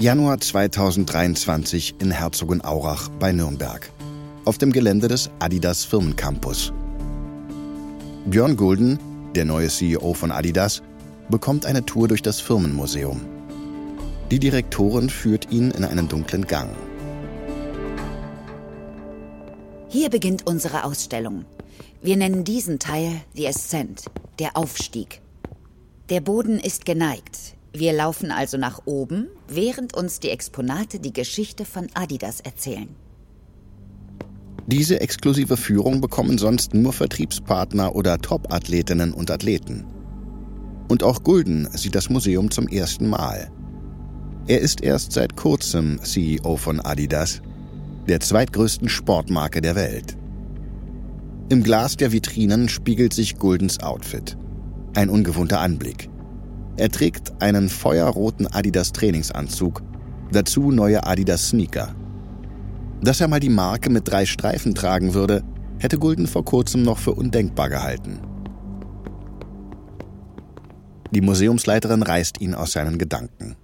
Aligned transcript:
Januar 0.00 0.40
2023 0.40 1.96
in 1.98 2.10
Herzogenaurach 2.10 3.10
bei 3.18 3.32
Nürnberg. 3.32 3.92
Auf 4.46 4.56
dem 4.56 4.72
Gelände 4.72 5.08
des 5.08 5.28
Adidas 5.40 5.84
Firmencampus. 5.84 6.72
Björn 8.24 8.56
Gulden, 8.56 8.98
der 9.34 9.44
neue 9.44 9.68
CEO 9.68 10.14
von 10.14 10.32
Adidas, 10.32 10.82
bekommt 11.28 11.66
eine 11.66 11.84
Tour 11.84 12.08
durch 12.08 12.22
das 12.22 12.40
Firmenmuseum. 12.40 13.20
Die 14.30 14.38
Direktorin 14.38 15.10
führt 15.10 15.52
ihn 15.52 15.70
in 15.70 15.84
einen 15.84 16.08
dunklen 16.08 16.46
Gang. 16.46 16.70
Hier 19.90 20.08
beginnt 20.08 20.46
unsere 20.46 20.84
Ausstellung. 20.84 21.44
Wir 22.00 22.16
nennen 22.16 22.44
diesen 22.44 22.78
Teil 22.78 23.20
The 23.34 23.48
Ascent, 23.48 24.06
der 24.38 24.56
Aufstieg. 24.56 25.20
Der 26.08 26.22
Boden 26.22 26.58
ist 26.58 26.86
geneigt. 26.86 27.54
Wir 27.72 27.92
laufen 27.92 28.32
also 28.32 28.56
nach 28.56 28.82
oben, 28.84 29.28
während 29.48 29.94
uns 29.94 30.18
die 30.18 30.30
Exponate 30.30 30.98
die 30.98 31.12
Geschichte 31.12 31.64
von 31.64 31.86
Adidas 31.94 32.40
erzählen. 32.40 32.88
Diese 34.66 35.00
exklusive 35.00 35.56
Führung 35.56 36.00
bekommen 36.00 36.38
sonst 36.38 36.74
nur 36.74 36.92
Vertriebspartner 36.92 37.94
oder 37.94 38.18
Top-Athletinnen 38.18 39.12
und 39.12 39.30
Athleten. 39.30 39.84
Und 40.88 41.02
auch 41.04 41.22
Gulden 41.22 41.68
sieht 41.72 41.94
das 41.94 42.10
Museum 42.10 42.50
zum 42.50 42.66
ersten 42.66 43.08
Mal. 43.08 43.50
Er 44.46 44.60
ist 44.60 44.80
erst 44.80 45.12
seit 45.12 45.36
kurzem 45.36 46.02
CEO 46.02 46.56
von 46.56 46.80
Adidas, 46.80 47.40
der 48.08 48.18
zweitgrößten 48.18 48.88
Sportmarke 48.88 49.60
der 49.60 49.76
Welt. 49.76 50.16
Im 51.48 51.62
Glas 51.62 51.96
der 51.96 52.10
Vitrinen 52.10 52.68
spiegelt 52.68 53.12
sich 53.12 53.38
Guldens 53.38 53.80
Outfit. 53.80 54.36
Ein 54.94 55.08
ungewohnter 55.08 55.60
Anblick. 55.60 56.09
Er 56.80 56.90
trägt 56.90 57.42
einen 57.42 57.68
feuerroten 57.68 58.46
Adidas 58.46 58.92
Trainingsanzug, 58.92 59.82
dazu 60.32 60.70
neue 60.70 61.06
Adidas 61.06 61.50
Sneaker. 61.50 61.94
Dass 63.02 63.20
er 63.20 63.28
mal 63.28 63.38
die 63.38 63.50
Marke 63.50 63.90
mit 63.90 64.08
drei 64.08 64.24
Streifen 64.24 64.74
tragen 64.74 65.12
würde, 65.12 65.44
hätte 65.78 65.98
Gulden 65.98 66.26
vor 66.26 66.42
kurzem 66.42 66.82
noch 66.82 66.96
für 66.96 67.12
undenkbar 67.12 67.68
gehalten. 67.68 68.20
Die 71.10 71.20
Museumsleiterin 71.20 72.02
reißt 72.02 72.40
ihn 72.40 72.54
aus 72.54 72.72
seinen 72.72 72.96
Gedanken. 72.96 73.56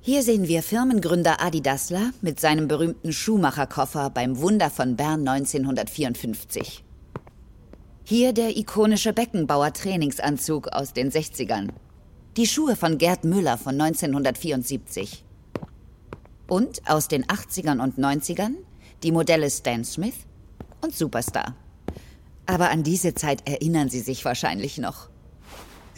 Hier 0.00 0.22
sehen 0.22 0.48
wir 0.48 0.62
Firmengründer 0.62 1.42
Adi 1.42 1.60
Dassler 1.60 2.12
mit 2.22 2.40
seinem 2.40 2.68
berühmten 2.68 3.12
Schuhmacherkoffer 3.12 4.08
beim 4.08 4.38
Wunder 4.38 4.70
von 4.70 4.96
Bern 4.96 5.28
1954. 5.28 6.84
Hier 8.04 8.32
der 8.32 8.56
ikonische 8.56 9.12
Beckenbauer 9.12 9.74
Trainingsanzug 9.74 10.68
aus 10.68 10.94
den 10.94 11.10
60ern. 11.10 11.68
Die 12.38 12.46
Schuhe 12.46 12.76
von 12.76 12.96
Gerd 12.96 13.24
Müller 13.24 13.58
von 13.58 13.78
1974. 13.78 15.22
Und 16.48 16.80
aus 16.88 17.08
den 17.08 17.26
80ern 17.26 17.82
und 17.82 17.98
90ern 17.98 18.54
die 19.02 19.12
Modelle 19.12 19.50
Stan 19.50 19.84
Smith 19.84 20.14
und 20.80 20.96
Superstar. 20.96 21.54
Aber 22.46 22.70
an 22.70 22.84
diese 22.84 23.14
Zeit 23.14 23.46
erinnern 23.46 23.90
Sie 23.90 24.00
sich 24.00 24.24
wahrscheinlich 24.24 24.78
noch. 24.78 25.10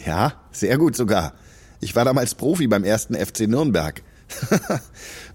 Ja, 0.05 0.33
sehr 0.51 0.77
gut 0.77 0.97
sogar. 0.97 1.35
Ich 1.79 1.95
war 1.95 2.03
damals 2.03 2.35
Profi 2.35 2.67
beim 2.67 2.83
ersten 2.83 3.15
FC 3.15 3.47
Nürnberg. 3.47 4.03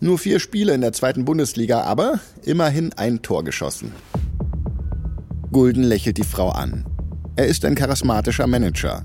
Nur 0.00 0.18
vier 0.18 0.38
Spiele 0.38 0.74
in 0.74 0.82
der 0.82 0.92
zweiten 0.92 1.24
Bundesliga, 1.24 1.80
aber 1.82 2.20
immerhin 2.42 2.92
ein 2.92 3.22
Tor 3.22 3.42
geschossen. 3.42 3.92
Gulden 5.50 5.82
lächelt 5.82 6.18
die 6.18 6.24
Frau 6.24 6.50
an. 6.50 6.84
Er 7.36 7.46
ist 7.46 7.64
ein 7.64 7.74
charismatischer 7.74 8.46
Manager. 8.46 9.02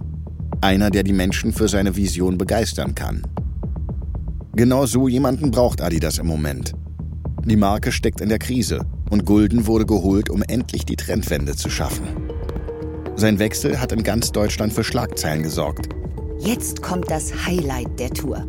Einer, 0.65 0.89
der 0.89 1.03
die 1.03 1.13
Menschen 1.13 1.53
für 1.53 1.67
seine 1.67 1.95
Vision 1.95 2.39
begeistern 2.39 2.95
kann. 2.95 3.21
Genau 4.55 4.87
so 4.87 5.07
jemanden 5.07 5.51
braucht 5.51 5.79
Adidas 5.79 6.17
im 6.17 6.25
Moment. 6.25 6.73
Die 7.43 7.55
Marke 7.55 7.91
steckt 7.91 8.19
in 8.19 8.29
der 8.29 8.39
Krise 8.39 8.83
und 9.11 9.27
Gulden 9.27 9.67
wurde 9.67 9.85
geholt, 9.85 10.31
um 10.31 10.41
endlich 10.41 10.83
die 10.83 10.95
Trendwende 10.95 11.55
zu 11.55 11.69
schaffen. 11.69 12.07
Sein 13.15 13.37
Wechsel 13.37 13.79
hat 13.79 13.91
in 13.91 14.01
ganz 14.01 14.31
Deutschland 14.31 14.73
für 14.73 14.83
Schlagzeilen 14.83 15.43
gesorgt. 15.43 15.87
Jetzt 16.39 16.81
kommt 16.81 17.11
das 17.11 17.45
Highlight 17.45 17.99
der 17.99 18.09
Tour. 18.09 18.43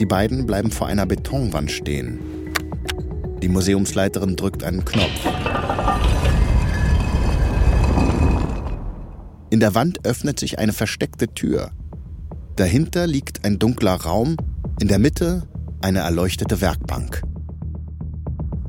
Die 0.00 0.06
beiden 0.06 0.44
bleiben 0.44 0.72
vor 0.72 0.88
einer 0.88 1.06
Betonwand 1.06 1.70
stehen. 1.70 2.18
Die 3.42 3.48
Museumsleiterin 3.48 4.34
drückt 4.34 4.64
einen 4.64 4.84
Knopf. 4.84 5.28
In 9.58 9.60
der 9.60 9.74
Wand 9.74 10.06
öffnet 10.06 10.38
sich 10.38 10.60
eine 10.60 10.72
versteckte 10.72 11.26
Tür. 11.34 11.72
Dahinter 12.54 13.08
liegt 13.08 13.44
ein 13.44 13.58
dunkler 13.58 13.94
Raum, 13.94 14.36
in 14.78 14.86
der 14.86 15.00
Mitte 15.00 15.48
eine 15.82 15.98
erleuchtete 15.98 16.60
Werkbank. 16.60 17.24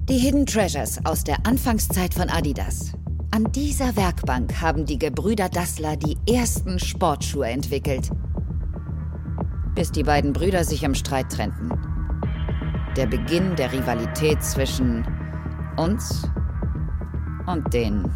Die 0.10 0.18
Hidden 0.18 0.48
Treasures 0.48 1.06
aus 1.06 1.24
der 1.24 1.46
Anfangszeit 1.46 2.16
von 2.16 2.28
Adidas. 2.32 2.94
An 3.30 3.52
dieser 3.52 3.96
Werkbank 3.96 4.62
haben 4.62 4.88
die 4.88 4.98
Gebrüder 4.98 5.48
Dassler 5.48 5.96
die 5.96 6.18
ersten 6.28 6.80
Sportschuhe 6.80 7.46
entwickelt. 7.46 8.10
Bis 9.76 9.92
die 9.92 10.02
beiden 10.02 10.34
Brüder 10.34 10.64
sich 10.64 10.82
im 10.82 10.96
Streit 10.96 11.32
trennten. 11.32 11.70
Der 12.98 13.06
Beginn 13.06 13.56
der 13.56 13.72
Rivalität 13.72 14.44
zwischen 14.44 15.06
uns 15.78 16.28
und 17.46 17.72
denen. 17.76 18.12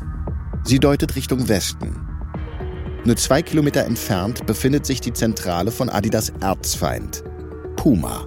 Sie 0.63 0.79
deutet 0.79 1.15
Richtung 1.15 1.47
Westen. 1.47 2.02
Nur 3.05 3.17
zwei 3.17 3.41
Kilometer 3.41 3.83
entfernt 3.83 4.45
befindet 4.45 4.85
sich 4.85 5.01
die 5.01 5.11
Zentrale 5.11 5.71
von 5.71 5.89
Adidas 5.89 6.31
Erzfeind, 6.39 7.23
Puma. 7.75 8.25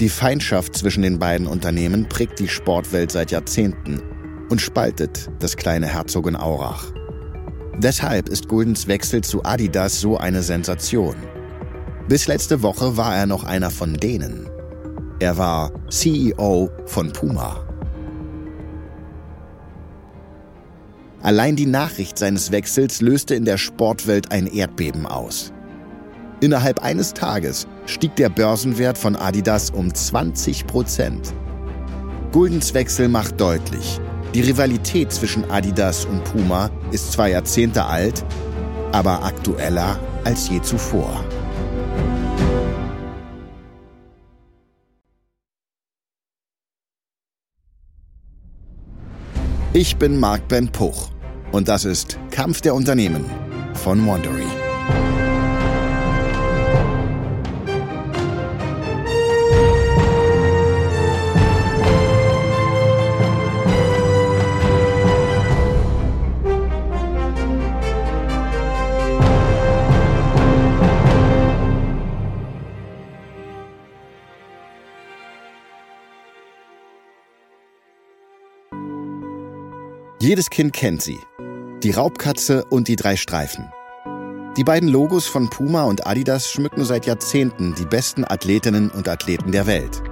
Die 0.00 0.08
Feindschaft 0.08 0.74
zwischen 0.74 1.02
den 1.02 1.18
beiden 1.18 1.46
Unternehmen 1.46 2.08
prägt 2.08 2.38
die 2.38 2.48
Sportwelt 2.48 3.12
seit 3.12 3.30
Jahrzehnten 3.30 4.00
und 4.48 4.62
spaltet 4.62 5.28
das 5.38 5.56
kleine 5.56 5.86
Herzogenaurach. 5.86 6.92
Deshalb 7.76 8.30
ist 8.30 8.48
Guldens 8.48 8.88
Wechsel 8.88 9.22
zu 9.22 9.44
Adidas 9.44 10.00
so 10.00 10.16
eine 10.16 10.42
Sensation. 10.42 11.16
Bis 12.08 12.26
letzte 12.26 12.62
Woche 12.62 12.96
war 12.96 13.14
er 13.14 13.26
noch 13.26 13.44
einer 13.44 13.70
von 13.70 13.94
denen. 13.94 14.48
Er 15.20 15.36
war 15.36 15.72
CEO 15.90 16.70
von 16.86 17.12
Puma. 17.12 17.67
Allein 21.22 21.56
die 21.56 21.66
Nachricht 21.66 22.18
seines 22.18 22.52
Wechsels 22.52 23.00
löste 23.00 23.34
in 23.34 23.44
der 23.44 23.58
Sportwelt 23.58 24.30
ein 24.30 24.46
Erdbeben 24.46 25.06
aus. 25.06 25.52
Innerhalb 26.40 26.84
eines 26.84 27.14
Tages 27.14 27.66
stieg 27.86 28.14
der 28.16 28.28
Börsenwert 28.28 28.96
von 28.96 29.16
Adidas 29.16 29.70
um 29.70 29.92
20 29.92 30.66
Prozent. 30.66 31.34
Guldens 32.30 32.72
Wechsel 32.74 33.08
macht 33.08 33.40
deutlich, 33.40 34.00
die 34.34 34.42
Rivalität 34.42 35.10
zwischen 35.10 35.50
Adidas 35.50 36.04
und 36.04 36.22
Puma 36.24 36.70
ist 36.92 37.12
zwar 37.12 37.28
Jahrzehnte 37.28 37.84
alt, 37.84 38.24
aber 38.92 39.24
aktueller 39.24 39.98
als 40.24 40.48
je 40.48 40.60
zuvor. 40.60 41.24
Ich 49.80 49.96
bin 49.96 50.18
Marc 50.18 50.48
Ben 50.48 50.66
Puch 50.66 51.08
und 51.52 51.68
das 51.68 51.84
ist 51.84 52.18
Kampf 52.32 52.60
der 52.62 52.74
Unternehmen 52.74 53.24
von 53.74 54.04
Wandery. 54.08 54.42
Jedes 80.28 80.50
Kind 80.50 80.74
kennt 80.74 81.00
sie. 81.00 81.20
Die 81.82 81.90
Raubkatze 81.90 82.62
und 82.66 82.88
die 82.88 82.96
drei 82.96 83.16
Streifen. 83.16 83.72
Die 84.58 84.62
beiden 84.62 84.86
Logos 84.86 85.26
von 85.26 85.48
Puma 85.48 85.84
und 85.84 86.06
Adidas 86.06 86.50
schmücken 86.50 86.84
seit 86.84 87.06
Jahrzehnten 87.06 87.74
die 87.76 87.86
besten 87.86 88.26
Athletinnen 88.26 88.90
und 88.90 89.08
Athleten 89.08 89.52
der 89.52 89.66
Welt. 89.66 90.02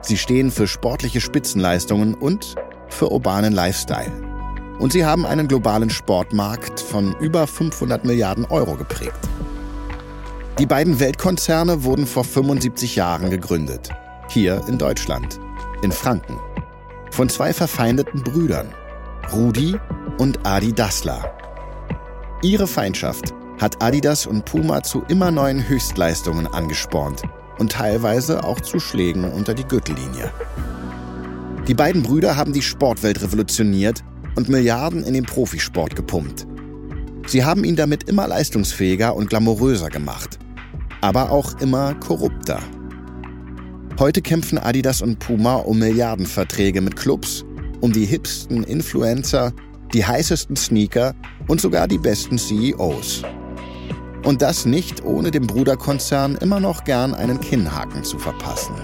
Sie 0.00 0.18
stehen 0.18 0.50
für 0.50 0.66
sportliche 0.66 1.20
Spitzenleistungen 1.20 2.14
und 2.14 2.56
für 2.88 3.12
urbanen 3.12 3.52
Lifestyle. 3.52 4.10
Und 4.80 4.92
sie 4.92 5.04
haben 5.04 5.24
einen 5.24 5.46
globalen 5.46 5.90
Sportmarkt 5.90 6.80
von 6.80 7.14
über 7.20 7.46
500 7.46 8.04
Milliarden 8.04 8.46
Euro 8.46 8.74
geprägt. 8.74 9.28
Die 10.58 10.66
beiden 10.66 10.98
Weltkonzerne 10.98 11.84
wurden 11.84 12.08
vor 12.08 12.24
75 12.24 12.96
Jahren 12.96 13.30
gegründet. 13.30 13.90
Hier 14.28 14.60
in 14.66 14.76
Deutschland, 14.76 15.38
in 15.82 15.92
Franken. 15.92 16.36
Von 17.12 17.28
zwei 17.28 17.52
verfeindeten 17.52 18.24
Brüdern, 18.24 18.74
Rudi 19.32 19.76
und 20.18 20.46
Adi 20.46 20.72
Dassler. 20.72 21.34
Ihre 22.42 22.68
Feindschaft 22.68 23.34
hat 23.60 23.82
Adidas 23.82 24.24
und 24.24 24.44
Puma 24.44 24.82
zu 24.82 25.02
immer 25.08 25.32
neuen 25.32 25.68
Höchstleistungen 25.68 26.46
angespornt 26.46 27.22
und 27.58 27.72
teilweise 27.72 28.44
auch 28.44 28.60
zu 28.60 28.78
Schlägen 28.78 29.24
unter 29.24 29.54
die 29.54 29.64
Gürtellinie. 29.64 30.32
Die 31.66 31.74
beiden 31.74 32.04
Brüder 32.04 32.36
haben 32.36 32.52
die 32.52 32.62
Sportwelt 32.62 33.20
revolutioniert 33.20 34.04
und 34.36 34.48
Milliarden 34.48 35.02
in 35.02 35.14
den 35.14 35.24
Profisport 35.24 35.96
gepumpt. 35.96 36.46
Sie 37.26 37.44
haben 37.44 37.64
ihn 37.64 37.74
damit 37.74 38.04
immer 38.04 38.28
leistungsfähiger 38.28 39.16
und 39.16 39.28
glamouröser 39.28 39.88
gemacht, 39.88 40.38
aber 41.00 41.32
auch 41.32 41.60
immer 41.60 41.94
korrupter. 41.94 42.60
Heute 43.98 44.22
kämpfen 44.22 44.58
Adidas 44.58 45.02
und 45.02 45.18
Puma 45.18 45.56
um 45.56 45.80
Milliardenverträge 45.80 46.80
mit 46.80 46.94
Clubs, 46.94 47.44
um 47.86 47.92
die 47.92 48.04
hipsten 48.04 48.64
Influencer, 48.64 49.52
die 49.92 50.04
heißesten 50.04 50.56
Sneaker 50.56 51.14
und 51.46 51.60
sogar 51.60 51.86
die 51.86 51.98
besten 51.98 52.36
CEOs. 52.36 53.22
Und 54.24 54.42
das 54.42 54.66
nicht 54.66 55.04
ohne 55.04 55.30
dem 55.30 55.46
Bruderkonzern 55.46 56.34
immer 56.34 56.58
noch 56.58 56.82
gern 56.82 57.14
einen 57.14 57.40
Kinnhaken 57.40 58.02
zu 58.02 58.18
verpassen. 58.18 58.74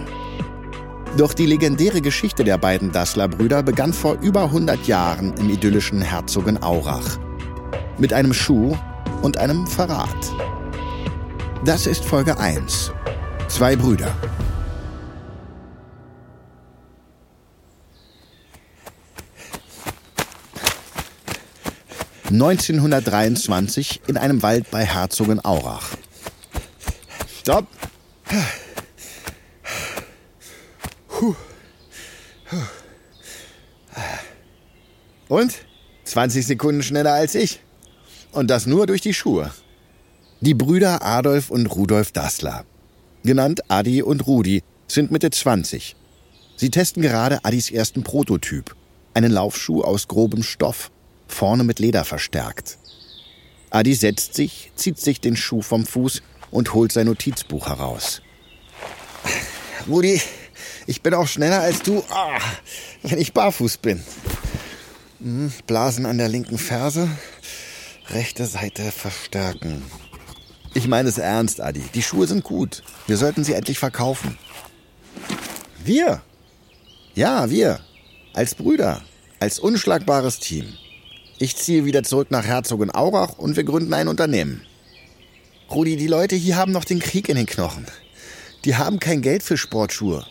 Doch 1.17 1.35
die 1.35 1.47
legendäre 1.47 2.01
Geschichte 2.01 2.45
der 2.45 2.59
beiden 2.59 2.93
Dassler-Brüder 2.93 3.65
begann 3.65 3.93
vor 3.93 4.19
über 4.23 4.45
100 4.45 4.87
Jahren 4.87 5.35
im 5.37 5.51
idyllischen 5.51 6.01
Herzogenaurach. 6.01 7.19
Mit 7.99 8.13
einem 8.13 8.33
Schuh 8.33 8.77
und 9.23 9.37
einem 9.37 9.67
Verrat. 9.67 10.33
Das 11.65 11.89
ist 11.89 12.05
Folge 12.05 12.39
1. 12.39 12.93
Zwei 13.49 13.75
Brüder. 13.75 14.15
...1923 22.33 24.01
in 24.09 24.17
einem 24.17 24.43
Wald 24.43 24.71
bei 24.71 24.85
Herzogenaurach. 24.87 25.91
Stopp! 27.41 27.67
Und? 35.29 35.53
20 36.05 36.47
Sekunden 36.47 36.83
schneller 36.83 37.13
als 37.13 37.35
ich. 37.35 37.61
Und 38.33 38.49
das 38.49 38.67
nur 38.67 38.87
durch 38.87 39.01
die 39.01 39.15
Schuhe. 39.15 39.51
Die 40.41 40.55
Brüder 40.55 41.05
Adolf 41.05 41.51
und 41.51 41.67
Rudolf 41.67 42.13
Dassler, 42.13 42.65
genannt 43.23 43.61
Adi 43.69 44.03
und 44.03 44.27
Rudi, 44.27 44.63
sind 44.89 45.11
Mitte 45.11 45.31
20. 45.31 45.97
Sie 46.57 46.71
testen 46.71 47.03
gerade 47.03 47.45
Adis 47.45 47.71
ersten 47.71 48.03
Prototyp, 48.03 48.75
einen 49.15 49.33
Laufschuh 49.33 49.83
aus 49.83 50.09
grobem 50.09 50.43
Stoff, 50.43 50.91
vorne 51.33 51.65
mit 51.65 51.79
Leder 51.79 52.05
verstärkt. 52.05 52.79
Adi 53.71 53.95
setzt 53.95 54.35
sich, 54.35 54.71
zieht 54.77 54.99
sich 54.99 55.21
den 55.21 55.37
Schuh 55.37 55.63
vom 55.63 55.87
Fuß 55.87 56.23
und 56.51 56.75
holt 56.75 56.93
sein 56.93 57.07
Notizbuch 57.07 57.69
heraus. 57.69 58.23
Rudi, 59.89 60.21
ich 60.87 61.03
bin 61.03 61.15
auch 61.15 61.27
schneller 61.27 61.61
als 61.61 61.83
du, 61.83 62.05
ah, 62.11 62.39
wenn 63.03 63.19
ich 63.19 63.33
barfuß 63.33 63.79
bin. 63.79 64.03
Hm, 65.21 65.53
Blasen 65.67 66.07
an 66.07 66.19
der 66.19 66.29
linken 66.29 66.59
Ferse, 66.59 67.09
rechte 68.11 68.47
Seite 68.47 68.93
verstärken. 68.93 69.83
Ich 70.75 70.89
meine 70.89 71.09
es 71.09 71.19
ernst, 71.19 71.61
Adi. 71.61 71.85
Die 71.95 72.03
Schuhe 72.03 72.27
sind 72.27 72.45
gut. 72.45 72.83
Wir 73.07 73.17
sollten 73.17 73.45
sie 73.45 73.53
endlich 73.53 73.79
verkaufen. 73.79 74.39
Wir? 75.85 76.23
Ja, 77.15 77.51
wir. 77.51 77.81
Als 78.33 78.55
Brüder. 78.55 79.03
Als 79.39 79.59
unschlagbares 79.59 80.39
Team. 80.39 80.73
Ich 81.43 81.57
ziehe 81.57 81.85
wieder 81.85 82.05
zurück 82.05 82.31
nach 82.31 82.45
Herzogenaurach 82.45 83.37
und 83.37 83.57
wir 83.57 83.65
gründen 83.65 83.93
ein 83.95 84.07
Unternehmen. 84.07 84.65
Rudi, 85.73 85.97
die 85.97 86.07
Leute 86.07 86.37
hier 86.37 86.55
haben 86.55 86.71
noch 86.71 86.85
den 86.85 87.01
Krieg 87.01 87.29
in 87.29 87.35
den 87.35 87.47
Knochen. 87.47 87.85
Die 88.65 88.77
haben 88.77 89.01
kein 89.01 89.23
Geld 89.23 89.43
für 89.43 89.57
Sportschuhe. 89.57 90.25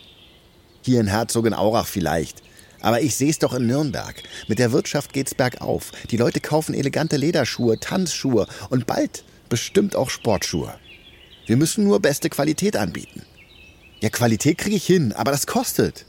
Hier 0.80 1.00
in 1.00 1.08
Herzogenaurach 1.08 1.86
vielleicht. 1.86 2.42
Aber 2.80 3.02
ich 3.02 3.14
sehe 3.14 3.28
es 3.28 3.38
doch 3.38 3.52
in 3.52 3.66
Nürnberg. 3.66 4.22
Mit 4.48 4.58
der 4.58 4.72
Wirtschaft 4.72 5.12
geht's 5.12 5.34
bergauf. 5.34 5.92
Die 6.10 6.16
Leute 6.16 6.40
kaufen 6.40 6.74
elegante 6.74 7.18
Lederschuhe, 7.18 7.78
Tanzschuhe 7.78 8.46
und 8.70 8.86
bald 8.86 9.22
bestimmt 9.50 9.94
auch 9.94 10.08
Sportschuhe. 10.08 10.72
Wir 11.44 11.58
müssen 11.58 11.84
nur 11.84 12.00
beste 12.00 12.30
Qualität 12.30 12.74
anbieten. 12.74 13.20
Ja, 14.00 14.08
Qualität 14.08 14.56
kriege 14.56 14.76
ich 14.76 14.86
hin, 14.86 15.12
aber 15.12 15.30
das 15.30 15.46
kostet. 15.46 16.06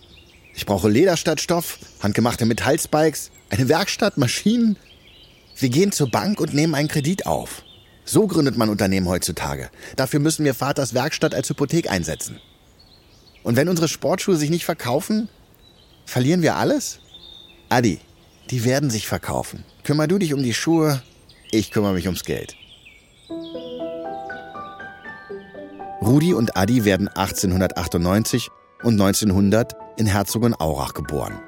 Ich 0.55 0.65
brauche 0.65 0.87
Leder 0.87 1.17
statt 1.17 1.41
Stoff, 1.41 1.77
handgemachte 2.01 2.45
Metallspikes, 2.45 3.31
eine 3.49 3.67
Werkstatt, 3.67 4.17
Maschinen. 4.17 4.77
Wir 5.57 5.69
gehen 5.69 5.91
zur 5.91 6.09
Bank 6.09 6.39
und 6.39 6.53
nehmen 6.53 6.75
einen 6.75 6.87
Kredit 6.87 7.25
auf. 7.25 7.63
So 8.05 8.27
gründet 8.27 8.57
man 8.57 8.69
Unternehmen 8.69 9.07
heutzutage. 9.07 9.69
Dafür 9.95 10.19
müssen 10.19 10.43
wir 10.45 10.53
Vaters 10.53 10.93
Werkstatt 10.93 11.33
als 11.33 11.49
Hypothek 11.49 11.89
einsetzen. 11.89 12.39
Und 13.43 13.55
wenn 13.55 13.69
unsere 13.69 13.87
Sportschuhe 13.87 14.35
sich 14.35 14.49
nicht 14.49 14.65
verkaufen, 14.65 15.29
verlieren 16.05 16.41
wir 16.41 16.55
alles? 16.55 16.99
Adi, 17.69 17.99
die 18.49 18.65
werden 18.65 18.89
sich 18.89 19.07
verkaufen. 19.07 19.63
Kümmer 19.83 20.07
du 20.07 20.17
dich 20.17 20.33
um 20.33 20.43
die 20.43 20.53
Schuhe, 20.53 21.01
ich 21.51 21.71
kümmere 21.71 21.93
mich 21.93 22.07
ums 22.07 22.23
Geld. 22.23 22.55
Rudi 26.01 26.33
und 26.33 26.57
Adi 26.57 26.83
werden 26.83 27.07
1898 27.07 28.49
und 28.83 28.99
1900 28.99 29.73
in 29.97 30.05
Herzogenaurach 30.05 30.93
geboren. 30.93 31.39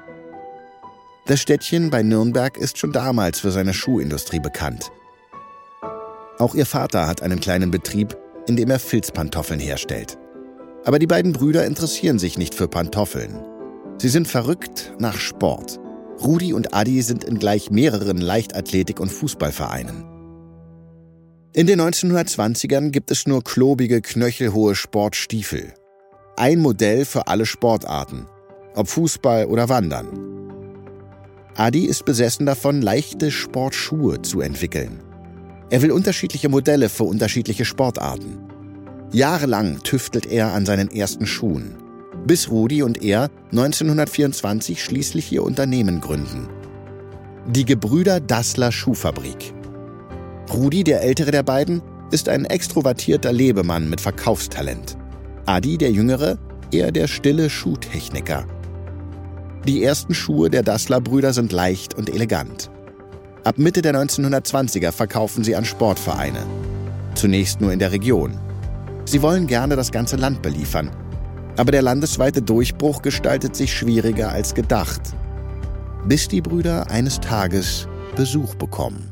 Das 1.26 1.40
Städtchen 1.40 1.90
bei 1.90 2.04
Nürnberg 2.04 2.56
ist 2.56 2.78
schon 2.78 2.92
damals 2.92 3.40
für 3.40 3.50
seine 3.50 3.74
Schuhindustrie 3.74 4.38
bekannt. 4.38 4.92
Auch 6.38 6.54
ihr 6.54 6.66
Vater 6.66 7.08
hat 7.08 7.20
einen 7.20 7.40
kleinen 7.40 7.72
Betrieb, 7.72 8.16
in 8.46 8.54
dem 8.54 8.70
er 8.70 8.78
Filzpantoffeln 8.78 9.58
herstellt. 9.58 10.18
Aber 10.84 11.00
die 11.00 11.08
beiden 11.08 11.32
Brüder 11.32 11.66
interessieren 11.66 12.20
sich 12.20 12.38
nicht 12.38 12.54
für 12.54 12.68
Pantoffeln. 12.68 13.44
Sie 13.98 14.08
sind 14.08 14.28
verrückt 14.28 14.92
nach 15.00 15.18
Sport. 15.18 15.80
Rudi 16.22 16.52
und 16.52 16.74
Adi 16.74 17.02
sind 17.02 17.24
in 17.24 17.40
gleich 17.40 17.70
mehreren 17.70 18.18
Leichtathletik- 18.18 19.00
und 19.00 19.10
Fußballvereinen. 19.10 20.04
In 21.54 21.66
den 21.66 21.80
1920ern 21.80 22.90
gibt 22.90 23.10
es 23.10 23.26
nur 23.26 23.42
klobige, 23.42 24.00
knöchelhohe 24.00 24.76
Sportstiefel. 24.76 25.74
Ein 26.36 26.60
Modell 26.60 27.04
für 27.04 27.26
alle 27.26 27.46
Sportarten, 27.46 28.26
ob 28.76 28.86
Fußball 28.86 29.46
oder 29.46 29.68
Wandern. 29.68 30.45
Adi 31.56 31.86
ist 31.86 32.04
besessen 32.04 32.44
davon, 32.44 32.82
leichte 32.82 33.30
Sportschuhe 33.30 34.20
zu 34.20 34.42
entwickeln. 34.42 35.00
Er 35.70 35.80
will 35.80 35.90
unterschiedliche 35.90 36.50
Modelle 36.50 36.90
für 36.90 37.04
unterschiedliche 37.04 37.64
Sportarten. 37.64 38.38
Jahrelang 39.10 39.82
tüftelt 39.82 40.26
er 40.26 40.52
an 40.52 40.66
seinen 40.66 40.90
ersten 40.90 41.26
Schuhen, 41.26 41.76
bis 42.26 42.50
Rudi 42.50 42.82
und 42.82 43.02
er 43.02 43.30
1924 43.52 44.84
schließlich 44.84 45.32
ihr 45.32 45.42
Unternehmen 45.42 46.00
gründen. 46.00 46.48
Die 47.46 47.64
Gebrüder 47.64 48.20
Dassler 48.20 48.70
Schuhfabrik. 48.70 49.54
Rudi, 50.52 50.84
der 50.84 51.02
ältere 51.02 51.30
der 51.30 51.42
beiden, 51.42 51.80
ist 52.10 52.28
ein 52.28 52.44
extrovertierter 52.44 53.32
Lebemann 53.32 53.88
mit 53.88 54.00
Verkaufstalent. 54.00 54.98
Adi, 55.46 55.78
der 55.78 55.90
jüngere, 55.90 56.38
eher 56.70 56.92
der 56.92 57.06
stille 57.06 57.48
Schuhtechniker. 57.48 58.46
Die 59.66 59.82
ersten 59.82 60.14
Schuhe 60.14 60.48
der 60.48 60.62
Dassler-Brüder 60.62 61.32
sind 61.32 61.50
leicht 61.50 61.94
und 61.94 62.08
elegant. 62.08 62.70
Ab 63.42 63.58
Mitte 63.58 63.82
der 63.82 63.96
1920er 63.96 64.92
verkaufen 64.92 65.42
sie 65.42 65.56
an 65.56 65.64
Sportvereine. 65.64 66.46
Zunächst 67.16 67.60
nur 67.60 67.72
in 67.72 67.80
der 67.80 67.90
Region. 67.90 68.38
Sie 69.06 69.22
wollen 69.22 69.48
gerne 69.48 69.74
das 69.74 69.90
ganze 69.90 70.14
Land 70.14 70.40
beliefern. 70.40 70.92
Aber 71.56 71.72
der 71.72 71.82
landesweite 71.82 72.42
Durchbruch 72.42 73.02
gestaltet 73.02 73.56
sich 73.56 73.74
schwieriger 73.74 74.30
als 74.30 74.54
gedacht. 74.54 75.00
Bis 76.06 76.28
die 76.28 76.42
Brüder 76.42 76.88
eines 76.88 77.18
Tages 77.18 77.88
Besuch 78.14 78.54
bekommen. 78.54 79.10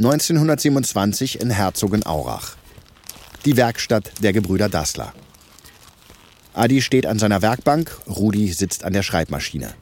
...1927 0.00 1.40
in 1.40 1.50
Herzogenaurach. 1.50 2.56
Die 3.44 3.56
Werkstatt 3.56 4.10
der 4.20 4.32
Gebrüder 4.32 4.68
Dassler. 4.68 5.14
Adi 6.56 6.80
steht 6.80 7.04
an 7.04 7.18
seiner 7.18 7.42
Werkbank, 7.42 7.94
Rudi 8.08 8.50
sitzt 8.50 8.82
an 8.84 8.94
der 8.94 9.02
Schreibmaschine. 9.02 9.74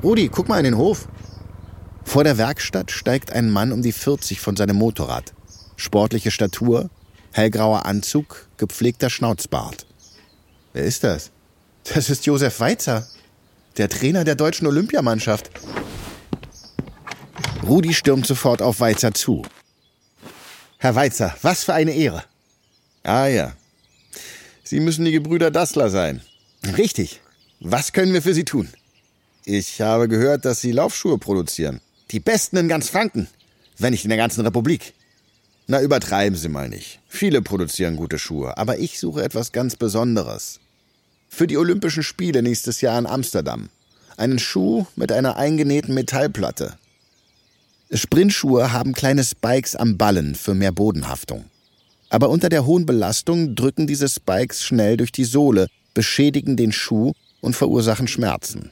Rudi, 0.00 0.28
guck 0.28 0.48
mal 0.48 0.58
in 0.58 0.64
den 0.64 0.76
Hof. 0.76 1.08
Vor 2.04 2.22
der 2.22 2.38
Werkstatt 2.38 2.92
steigt 2.92 3.32
ein 3.32 3.50
Mann 3.50 3.72
um 3.72 3.82
die 3.82 3.90
40 3.90 4.40
von 4.40 4.54
seinem 4.54 4.76
Motorrad. 4.76 5.34
Sportliche 5.74 6.30
Statur, 6.30 6.88
hellgrauer 7.32 7.84
Anzug, 7.84 8.46
gepflegter 8.58 9.10
Schnauzbart. 9.10 9.86
Wer 10.72 10.84
ist 10.84 11.02
das? 11.02 11.32
Das 11.92 12.08
ist 12.08 12.26
Josef 12.26 12.60
Weizer, 12.60 13.08
der 13.76 13.88
Trainer 13.88 14.22
der 14.22 14.36
deutschen 14.36 14.68
Olympiamannschaft. 14.68 15.50
Rudi 17.66 17.92
stürmt 17.92 18.26
sofort 18.26 18.62
auf 18.62 18.78
Weizer 18.78 19.12
zu. 19.12 19.42
Herr 20.78 20.94
Weizer, 20.94 21.34
was 21.42 21.64
für 21.64 21.74
eine 21.74 21.92
Ehre. 21.92 22.22
Ah 23.02 23.26
ja. 23.26 23.54
Sie 24.66 24.80
müssen 24.80 25.04
die 25.04 25.12
Gebrüder 25.12 25.52
Dassler 25.52 25.90
sein. 25.90 26.22
Richtig. 26.76 27.20
Was 27.60 27.92
können 27.92 28.12
wir 28.12 28.20
für 28.20 28.34
Sie 28.34 28.44
tun? 28.44 28.68
Ich 29.44 29.80
habe 29.80 30.08
gehört, 30.08 30.44
dass 30.44 30.60
Sie 30.60 30.72
Laufschuhe 30.72 31.18
produzieren. 31.18 31.80
Die 32.10 32.18
besten 32.18 32.56
in 32.56 32.68
ganz 32.68 32.88
Franken. 32.88 33.28
wenn 33.78 33.92
nicht 33.92 34.04
in 34.04 34.08
der 34.08 34.18
ganzen 34.18 34.40
Republik. 34.44 34.94
Na, 35.68 35.80
übertreiben 35.80 36.36
Sie 36.36 36.48
mal 36.48 36.68
nicht. 36.68 36.98
Viele 37.08 37.42
produzieren 37.42 37.94
gute 37.96 38.18
Schuhe, 38.18 38.56
aber 38.58 38.78
ich 38.78 38.98
suche 38.98 39.22
etwas 39.22 39.52
ganz 39.52 39.76
Besonderes. 39.76 40.58
Für 41.28 41.46
die 41.46 41.58
Olympischen 41.58 42.02
Spiele 42.02 42.42
nächstes 42.42 42.80
Jahr 42.80 42.98
in 42.98 43.06
Amsterdam. 43.06 43.68
Einen 44.16 44.38
Schuh 44.40 44.86
mit 44.96 45.12
einer 45.12 45.36
eingenähten 45.36 45.94
Metallplatte. 45.94 46.76
Sprintschuhe 47.92 48.72
haben 48.72 48.94
kleine 48.94 49.22
Spikes 49.22 49.76
am 49.76 49.96
Ballen 49.96 50.34
für 50.34 50.54
mehr 50.54 50.72
Bodenhaftung. 50.72 51.44
Aber 52.08 52.30
unter 52.30 52.48
der 52.48 52.66
hohen 52.66 52.86
Belastung 52.86 53.54
drücken 53.54 53.86
diese 53.86 54.08
Spikes 54.08 54.62
schnell 54.62 54.96
durch 54.96 55.12
die 55.12 55.24
Sohle, 55.24 55.66
beschädigen 55.94 56.56
den 56.56 56.72
Schuh 56.72 57.12
und 57.40 57.56
verursachen 57.56 58.08
Schmerzen. 58.08 58.70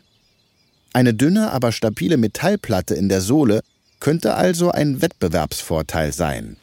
Eine 0.93 1.15
dünne, 1.15 1.51
aber 1.51 1.73
stabile 1.73 2.17
Metallplatte 2.17 2.95
in 2.95 3.09
der 3.09 3.21
Sohle 3.21 3.63
könnte 3.99 4.35
also 4.35 4.71
ein 4.71 5.03
Wettbewerbsvorteil 5.03 6.13
sein. 6.13 6.57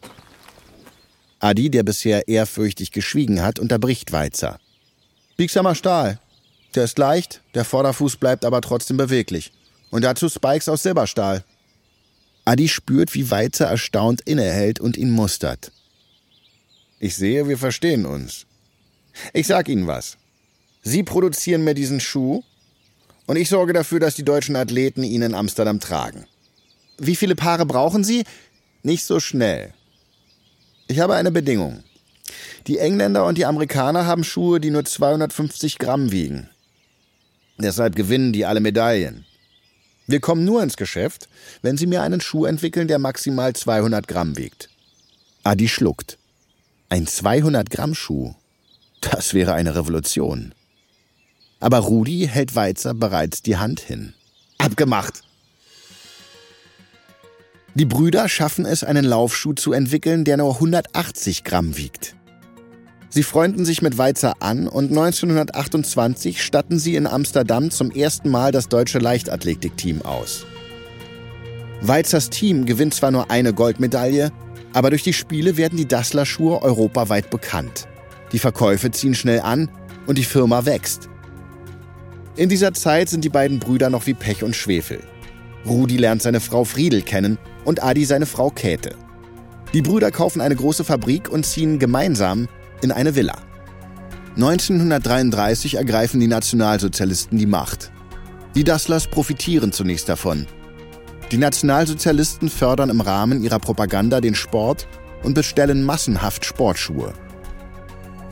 Adi, 1.39 1.69
der 1.69 1.83
bisher 1.83 2.27
ehrfürchtig 2.27 2.91
geschwiegen 2.91 3.41
hat, 3.41 3.59
unterbricht 3.59 4.11
Weizer. 4.11 4.59
Biegsamer 5.37 5.75
Stahl. 5.75 6.19
Der 6.75 6.83
ist 6.85 6.97
leicht, 6.97 7.41
der 7.55 7.65
Vorderfuß 7.65 8.17
bleibt 8.17 8.45
aber 8.45 8.61
trotzdem 8.61 8.95
beweglich. 8.95 9.51
Und 9.89 10.03
dazu 10.03 10.29
Spikes 10.29 10.69
aus 10.69 10.83
Silberstahl. 10.83 11.43
Adi 12.45 12.69
spürt, 12.69 13.13
wie 13.15 13.29
Weizer 13.29 13.65
erstaunt 13.65 14.21
innehält 14.21 14.79
und 14.79 14.95
ihn 14.95 15.11
mustert. 15.11 15.71
Ich 17.03 17.15
sehe, 17.15 17.47
wir 17.47 17.57
verstehen 17.57 18.05
uns. 18.05 18.45
Ich 19.33 19.47
sag 19.47 19.67
Ihnen 19.69 19.87
was. 19.87 20.17
Sie 20.83 21.01
produzieren 21.01 21.63
mir 21.63 21.73
diesen 21.73 21.99
Schuh 21.99 22.43
und 23.25 23.37
ich 23.37 23.49
sorge 23.49 23.73
dafür, 23.73 23.99
dass 23.99 24.13
die 24.13 24.23
deutschen 24.23 24.55
Athleten 24.55 25.03
ihn 25.03 25.23
in 25.23 25.33
Amsterdam 25.33 25.79
tragen. 25.79 26.27
Wie 26.99 27.15
viele 27.15 27.35
Paare 27.35 27.65
brauchen 27.65 28.03
Sie? 28.03 28.23
Nicht 28.83 29.03
so 29.03 29.19
schnell. 29.19 29.73
Ich 30.87 30.99
habe 30.99 31.15
eine 31.15 31.31
Bedingung. 31.31 31.83
Die 32.67 32.77
Engländer 32.77 33.25
und 33.25 33.39
die 33.39 33.47
Amerikaner 33.47 34.05
haben 34.05 34.23
Schuhe, 34.23 34.59
die 34.59 34.69
nur 34.69 34.85
250 34.85 35.79
Gramm 35.79 36.11
wiegen. 36.11 36.51
Deshalb 37.57 37.95
gewinnen 37.95 38.31
die 38.31 38.45
alle 38.45 38.59
Medaillen. 38.59 39.25
Wir 40.05 40.19
kommen 40.19 40.45
nur 40.45 40.61
ins 40.61 40.77
Geschäft, 40.77 41.29
wenn 41.63 41.77
Sie 41.77 41.87
mir 41.87 42.03
einen 42.03 42.21
Schuh 42.21 42.45
entwickeln, 42.45 42.87
der 42.87 42.99
maximal 42.99 43.53
200 43.53 44.07
Gramm 44.07 44.37
wiegt. 44.37 44.69
Adi 45.43 45.67
schluckt. 45.67 46.19
Ein 46.91 47.07
200 47.07 47.69
Gramm 47.69 47.95
Schuh. 47.95 48.33
Das 48.99 49.33
wäre 49.33 49.53
eine 49.53 49.77
Revolution. 49.77 50.53
Aber 51.61 51.77
Rudi 51.77 52.27
hält 52.29 52.53
Weizer 52.53 52.93
bereits 52.93 53.41
die 53.41 53.55
Hand 53.55 53.79
hin. 53.79 54.13
Abgemacht! 54.57 55.21
Die 57.75 57.85
Brüder 57.85 58.27
schaffen 58.27 58.65
es, 58.65 58.83
einen 58.83 59.05
Laufschuh 59.05 59.53
zu 59.53 59.71
entwickeln, 59.71 60.25
der 60.25 60.35
nur 60.35 60.55
180 60.55 61.45
Gramm 61.45 61.77
wiegt. 61.77 62.17
Sie 63.07 63.23
freunden 63.23 63.63
sich 63.63 63.81
mit 63.81 63.97
Weizer 63.97 64.41
an 64.41 64.67
und 64.67 64.89
1928 64.89 66.43
statten 66.43 66.77
sie 66.77 66.97
in 66.97 67.07
Amsterdam 67.07 67.71
zum 67.71 67.91
ersten 67.91 68.29
Mal 68.29 68.51
das 68.51 68.67
deutsche 68.67 68.99
Leichtathletikteam 68.99 70.01
aus. 70.01 70.45
Weizers 71.79 72.29
Team 72.29 72.65
gewinnt 72.65 72.93
zwar 72.93 73.11
nur 73.11 73.31
eine 73.31 73.53
Goldmedaille, 73.53 74.33
aber 74.73 74.89
durch 74.89 75.03
die 75.03 75.13
Spiele 75.13 75.57
werden 75.57 75.77
die 75.77 75.87
Dassler-Schuhe 75.87 76.61
europaweit 76.61 77.29
bekannt. 77.29 77.87
Die 78.31 78.39
Verkäufe 78.39 78.91
ziehen 78.91 79.15
schnell 79.15 79.41
an 79.41 79.69
und 80.07 80.17
die 80.17 80.23
Firma 80.23 80.65
wächst. 80.65 81.09
In 82.37 82.49
dieser 82.49 82.73
Zeit 82.73 83.09
sind 83.09 83.25
die 83.25 83.29
beiden 83.29 83.59
Brüder 83.59 83.89
noch 83.89 84.07
wie 84.07 84.13
Pech 84.13 84.43
und 84.43 84.55
Schwefel. 84.55 84.99
Rudi 85.65 85.97
lernt 85.97 86.21
seine 86.21 86.39
Frau 86.39 86.63
Friedel 86.63 87.01
kennen 87.01 87.37
und 87.65 87.83
Adi 87.83 88.05
seine 88.05 88.25
Frau 88.25 88.49
Käthe. 88.49 88.95
Die 89.73 89.81
Brüder 89.81 90.11
kaufen 90.11 90.41
eine 90.41 90.55
große 90.55 90.83
Fabrik 90.83 91.29
und 91.29 91.45
ziehen 91.45 91.77
gemeinsam 91.77 92.47
in 92.81 92.91
eine 92.91 93.15
Villa. 93.15 93.37
1933 94.35 95.75
ergreifen 95.75 96.19
die 96.19 96.27
Nationalsozialisten 96.27 97.37
die 97.37 97.45
Macht. 97.45 97.91
Die 98.55 98.63
Dasslers 98.63 99.07
profitieren 99.07 99.71
zunächst 99.71 100.09
davon. 100.09 100.47
Die 101.31 101.37
Nationalsozialisten 101.37 102.49
fördern 102.49 102.89
im 102.89 103.01
Rahmen 103.01 103.41
ihrer 103.41 103.59
Propaganda 103.59 104.21
den 104.21 104.35
Sport 104.35 104.87
und 105.23 105.33
bestellen 105.33 105.83
massenhaft 105.83 106.45
Sportschuhe. 106.45 107.13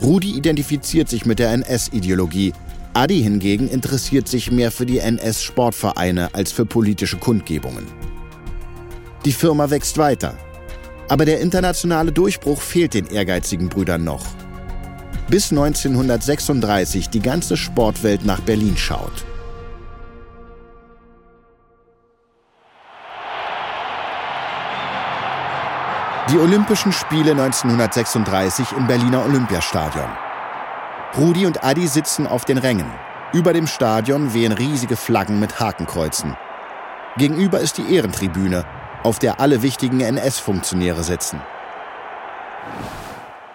Rudi 0.02 0.36
identifiziert 0.36 1.08
sich 1.08 1.26
mit 1.26 1.38
der 1.38 1.52
NS-Ideologie. 1.52 2.52
Adi 2.94 3.22
hingegen 3.22 3.68
interessiert 3.68 4.28
sich 4.28 4.50
mehr 4.50 4.70
für 4.70 4.86
die 4.86 4.98
NS-Sportvereine 4.98 6.34
als 6.34 6.52
für 6.52 6.66
politische 6.66 7.16
Kundgebungen. 7.16 7.86
Die 9.24 9.32
Firma 9.32 9.70
wächst 9.70 9.98
weiter. 9.98 10.36
Aber 11.08 11.24
der 11.24 11.40
internationale 11.40 12.12
Durchbruch 12.12 12.60
fehlt 12.60 12.94
den 12.94 13.06
ehrgeizigen 13.06 13.68
Brüdern 13.68 14.04
noch 14.04 14.24
bis 15.30 15.52
1936 15.52 17.08
die 17.08 17.20
ganze 17.20 17.56
Sportwelt 17.56 18.26
nach 18.26 18.40
Berlin 18.40 18.76
schaut. 18.76 19.24
Die 26.30 26.38
Olympischen 26.38 26.92
Spiele 26.92 27.32
1936 27.32 28.70
im 28.76 28.86
Berliner 28.86 29.24
Olympiastadion. 29.24 30.08
Rudi 31.18 31.44
und 31.44 31.64
Adi 31.64 31.88
sitzen 31.88 32.28
auf 32.28 32.44
den 32.44 32.56
Rängen. 32.56 32.88
Über 33.32 33.52
dem 33.52 33.66
Stadion 33.66 34.32
wehen 34.32 34.52
riesige 34.52 34.94
Flaggen 34.94 35.40
mit 35.40 35.58
Hakenkreuzen. 35.58 36.36
Gegenüber 37.16 37.58
ist 37.58 37.78
die 37.78 37.96
Ehrentribüne, 37.96 38.64
auf 39.02 39.18
der 39.18 39.40
alle 39.40 39.62
wichtigen 39.62 39.98
NS-Funktionäre 39.98 41.02
sitzen. 41.02 41.40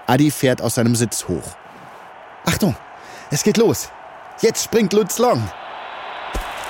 Adi 0.05 0.29
fährt 0.29 0.61
aus 0.61 0.75
seinem 0.75 0.95
Sitz 0.95 1.29
hoch. 1.29 1.55
Achtung, 2.45 2.75
es 3.31 3.43
geht 3.43 3.55
los. 3.55 3.89
Jetzt 4.41 4.65
springt 4.65 4.91
Lutz 4.91 5.17
Long. 5.17 5.41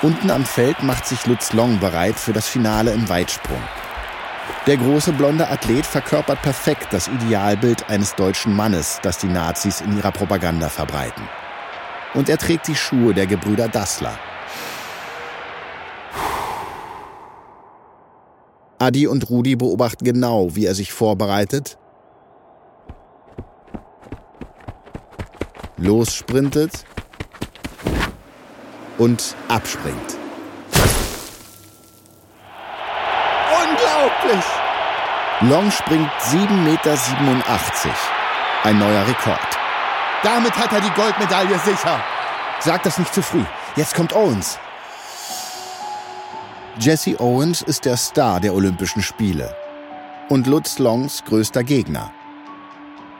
Unten 0.02 0.30
am 0.30 0.44
Feld 0.44 0.84
macht 0.84 1.04
sich 1.04 1.26
Lutz 1.26 1.52
Long 1.52 1.80
bereit 1.80 2.14
für 2.14 2.32
das 2.32 2.46
Finale 2.46 2.92
im 2.92 3.08
Weitsprung. 3.08 3.60
Der 4.66 4.76
große 4.76 5.12
blonde 5.12 5.48
Athlet 5.48 5.86
verkörpert 5.86 6.42
perfekt 6.42 6.88
das 6.90 7.08
Idealbild 7.08 7.88
eines 7.88 8.14
deutschen 8.14 8.54
Mannes, 8.54 8.98
das 9.02 9.18
die 9.18 9.28
Nazis 9.28 9.80
in 9.80 9.96
ihrer 9.96 10.12
Propaganda 10.12 10.68
verbreiten. 10.68 11.22
Und 12.14 12.28
er 12.28 12.38
trägt 12.38 12.66
die 12.68 12.74
Schuhe 12.74 13.14
der 13.14 13.26
Gebrüder 13.26 13.68
Dassler. 13.68 14.18
Adi 18.78 19.06
und 19.06 19.30
Rudi 19.30 19.56
beobachten 19.56 20.04
genau, 20.04 20.54
wie 20.54 20.66
er 20.66 20.74
sich 20.74 20.92
vorbereitet 20.92 21.78
lossprintet 25.76 26.84
und 28.98 29.36
abspringt. 29.48 30.25
Long 35.42 35.70
springt 35.70 36.10
7,87 36.30 36.48
Meter. 36.64 36.98
Ein 38.62 38.78
neuer 38.78 39.06
Rekord. 39.06 39.38
Damit 40.22 40.56
hat 40.56 40.72
er 40.72 40.80
die 40.80 40.90
Goldmedaille 40.94 41.58
sicher. 41.58 42.02
Sag 42.58 42.82
das 42.84 42.98
nicht 42.98 43.12
zu 43.12 43.20
früh. 43.20 43.44
Jetzt 43.76 43.94
kommt 43.94 44.16
Owens. 44.16 44.58
Jesse 46.78 47.20
Owens 47.20 47.60
ist 47.60 47.84
der 47.84 47.98
Star 47.98 48.40
der 48.40 48.54
Olympischen 48.54 49.02
Spiele 49.02 49.54
und 50.30 50.46
Lutz 50.46 50.78
Longs 50.78 51.22
größter 51.24 51.64
Gegner. 51.64 52.10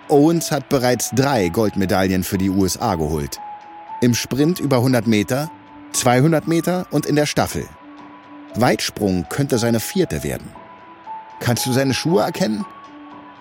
Owens 0.09 0.51
hat 0.51 0.71
bereits 0.71 1.11
drei 1.11 1.51
Goldmedaillen 1.51 2.25
für 2.25 2.39
die 2.39 2.49
USA 2.49 2.95
geholt. 2.95 3.41
Im 4.01 4.15
Sprint 4.15 4.59
über 4.59 4.77
100 4.77 5.07
Meter, 5.07 5.51
200 5.93 6.49
Meter 6.49 6.87
und 6.91 7.05
in 7.05 7.17
der 7.17 7.27
Staffel. 7.27 7.69
Weitsprung 8.55 9.27
könnte 9.29 9.59
seine 9.59 9.81
vierte 9.81 10.25
werden. 10.25 10.51
Kannst 11.41 11.67
du 11.67 11.73
seine 11.73 11.95
Schuhe 11.95 12.23
erkennen? 12.23 12.65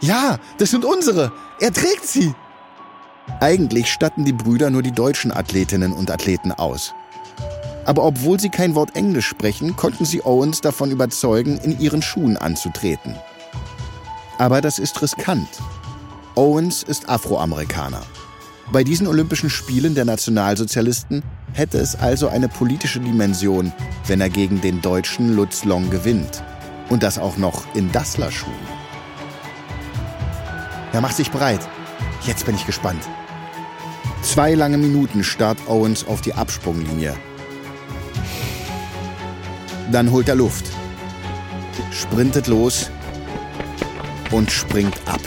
Ja, 0.01 0.37
das 0.57 0.71
sind 0.71 0.85
unsere. 0.85 1.31
Er 1.59 1.71
trägt 1.71 2.05
sie. 2.05 2.33
Eigentlich 3.39 3.91
statten 3.91 4.25
die 4.25 4.33
Brüder 4.33 4.69
nur 4.69 4.83
die 4.83 4.91
deutschen 4.91 5.31
Athletinnen 5.31 5.93
und 5.93 6.11
Athleten 6.11 6.51
aus. 6.51 6.93
Aber 7.85 8.03
obwohl 8.03 8.39
sie 8.39 8.49
kein 8.49 8.75
Wort 8.75 8.95
Englisch 8.95 9.27
sprechen, 9.27 9.75
konnten 9.75 10.05
sie 10.05 10.23
Owens 10.23 10.61
davon 10.61 10.91
überzeugen, 10.91 11.57
in 11.57 11.79
ihren 11.79 12.01
Schuhen 12.01 12.37
anzutreten. 12.37 13.15
Aber 14.37 14.61
das 14.61 14.79
ist 14.79 15.01
riskant. 15.01 15.47
Owens 16.35 16.83
ist 16.83 17.07
Afroamerikaner. 17.07 18.01
Bei 18.71 18.83
diesen 18.83 19.07
Olympischen 19.07 19.49
Spielen 19.49 19.93
der 19.93 20.05
Nationalsozialisten 20.05 21.23
hätte 21.53 21.77
es 21.77 21.95
also 21.95 22.27
eine 22.27 22.49
politische 22.49 22.99
Dimension, 22.99 23.71
wenn 24.07 24.19
er 24.19 24.29
gegen 24.29 24.59
den 24.59 24.81
deutschen 24.81 25.35
Lutz 25.35 25.63
Long 25.63 25.89
gewinnt. 25.89 26.43
Und 26.89 27.03
das 27.03 27.17
auch 27.17 27.37
noch 27.37 27.63
in 27.75 27.91
Dassler-Schuhen. 27.91 28.53
Er 30.93 31.01
macht 31.01 31.15
sich 31.15 31.31
bereit. 31.31 31.59
Jetzt 32.25 32.45
bin 32.45 32.55
ich 32.55 32.65
gespannt. 32.65 33.03
Zwei 34.21 34.53
lange 34.53 34.77
Minuten 34.77 35.23
starrt 35.23 35.59
Owens 35.67 36.07
auf 36.07 36.21
die 36.21 36.33
Absprunglinie. 36.33 37.15
Dann 39.91 40.11
holt 40.11 40.27
er 40.27 40.35
Luft, 40.35 40.65
sprintet 41.91 42.47
los 42.47 42.89
und 44.31 44.51
springt 44.51 44.95
ab. 45.05 45.21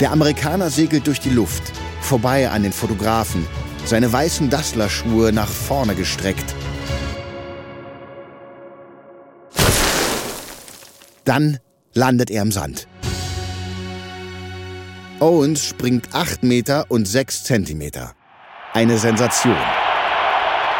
Der 0.00 0.12
Amerikaner 0.12 0.70
segelt 0.70 1.06
durch 1.06 1.20
die 1.20 1.30
Luft, 1.30 1.62
vorbei 2.00 2.50
an 2.50 2.62
den 2.62 2.72
Fotografen, 2.72 3.46
seine 3.84 4.12
weißen 4.12 4.50
Dassler-Schuhe 4.50 5.32
nach 5.32 5.48
vorne 5.48 5.94
gestreckt. 5.94 6.54
Dann 11.28 11.58
landet 11.92 12.30
er 12.30 12.40
im 12.40 12.50
Sand. 12.50 12.88
Owens 15.20 15.62
springt 15.62 16.14
8 16.14 16.42
Meter 16.42 16.86
und 16.88 17.06
6 17.06 17.44
Zentimeter. 17.44 18.12
Eine 18.72 18.96
Sensation. 18.96 19.58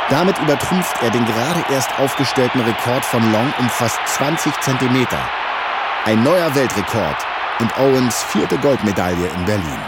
Damit 0.09 0.39
übertrumpft 0.39 1.03
er 1.03 1.11
den 1.11 1.27
gerade 1.27 1.63
erst 1.71 1.91
aufgestellten 1.99 2.63
Rekord 2.63 3.05
von 3.05 3.31
Long 3.31 3.53
um 3.59 3.69
fast 3.69 3.99
20 4.07 4.59
Zentimeter. 4.63 5.21
Ein 6.07 6.23
neuer 6.23 6.55
Weltrekord 6.55 7.27
und 7.61 7.79
Owens 7.79 8.23
vierte 8.23 8.57
Goldmedaille 8.57 9.29
in 9.37 9.45
Berlin. 9.45 9.83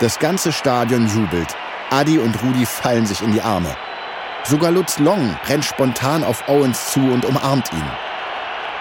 Das 0.00 0.18
ganze 0.18 0.50
Stadion 0.50 1.06
jubelt. 1.08 1.54
Adi 1.90 2.18
und 2.18 2.42
Rudi 2.42 2.64
fallen 2.64 3.04
sich 3.04 3.20
in 3.20 3.32
die 3.32 3.42
Arme. 3.42 3.76
Sogar 4.44 4.70
Lutz 4.70 4.98
Long 4.98 5.36
rennt 5.46 5.66
spontan 5.66 6.24
auf 6.24 6.48
Owens 6.48 6.90
zu 6.90 7.00
und 7.00 7.26
umarmt 7.26 7.70
ihn. 7.74 8.05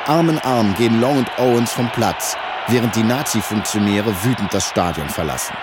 Arm 0.08 0.30
in 0.30 0.40
Arm 0.40 0.76
gehen 0.76 1.02
Long 1.02 1.18
und 1.18 1.40
Owens 1.40 1.72
vom 1.72 1.90
Platz, 1.92 2.38
während 2.68 2.96
die 2.96 3.04
Nazi-Funktionäre 3.04 4.14
wütend 4.24 4.54
das 4.54 4.68
Stadion 4.68 5.10
verlassen. 5.10 5.56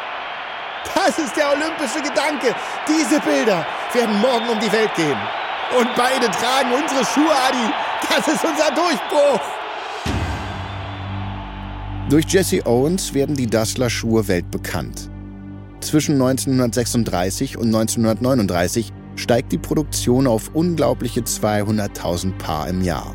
Das 0.95 1.19
ist 1.19 1.37
der 1.37 1.51
olympische 1.51 2.03
Gedanke. 2.03 2.55
Diese 2.89 3.21
Bilder 3.21 3.65
werden 3.93 4.21
morgen 4.21 4.49
um 4.49 4.59
die 4.59 4.73
Welt 4.73 4.93
gehen. 4.97 5.17
Und 5.79 5.89
beide 5.97 6.27
tragen 6.27 6.73
unsere 6.73 7.05
Schuhe, 7.05 7.33
Adi. 7.49 7.73
Das 8.09 8.27
ist 8.27 8.45
unser 8.45 8.71
Durchbruch. 8.75 9.41
Durch 12.11 12.27
Jesse 12.27 12.67
Owens 12.67 13.15
werden 13.15 13.37
die 13.37 13.47
Dassler-Schuhe 13.47 14.27
weltbekannt. 14.27 15.09
Zwischen 15.81 16.21
1936 16.21 17.57
und 17.57 17.67
1939 17.67 18.93
steigt 19.17 19.53
die 19.53 19.59
Produktion 19.59 20.27
auf 20.27 20.51
unglaubliche 20.53 21.21
200.000 21.21 22.37
Paar 22.39 22.69
im 22.69 22.83
Jahr. 22.83 23.15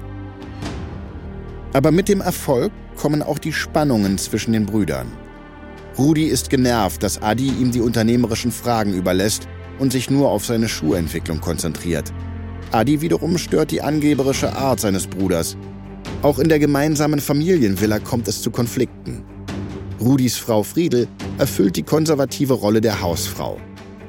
Aber 1.74 1.92
mit 1.92 2.10
dem 2.10 2.22
Erfolg 2.22 2.72
kommen 2.96 3.22
auch 3.22 3.40
die 3.40 3.54
Spannungen 3.54 4.18
zwischen 4.18 4.54
den 4.54 4.66
Brüdern. 4.66 5.08
Rudi 5.98 6.26
ist 6.26 6.50
genervt, 6.50 7.02
dass 7.02 7.22
Adi 7.22 7.48
ihm 7.48 7.72
die 7.72 7.82
unternehmerischen 7.82 8.52
Fragen 8.52 8.94
überlässt 8.94 9.48
und 9.80 9.92
sich 9.92 10.10
nur 10.10 10.30
auf 10.30 10.46
seine 10.46 10.70
Schuhentwicklung 10.70 11.42
konzentriert. 11.42 12.14
Adi 12.72 13.02
wiederum 13.02 13.38
stört 13.38 13.72
die 13.72 13.82
angeberische 13.82 14.56
Art 14.56 14.80
seines 14.80 15.08
Bruders. 15.08 15.58
Auch 16.22 16.40
in 16.40 16.50
der 16.50 16.60
gemeinsamen 16.60 17.20
Familienvilla 17.20 18.00
kommt 18.00 18.28
es 18.28 18.42
zu 18.42 18.52
Konflikten. 18.52 19.24
Rudis 20.00 20.38
Frau 20.38 20.64
Friedel 20.64 21.08
erfüllt 21.38 21.76
die 21.76 21.84
konservative 21.84 22.54
Rolle 22.54 22.82
der 22.82 23.02
Hausfrau. 23.02 23.58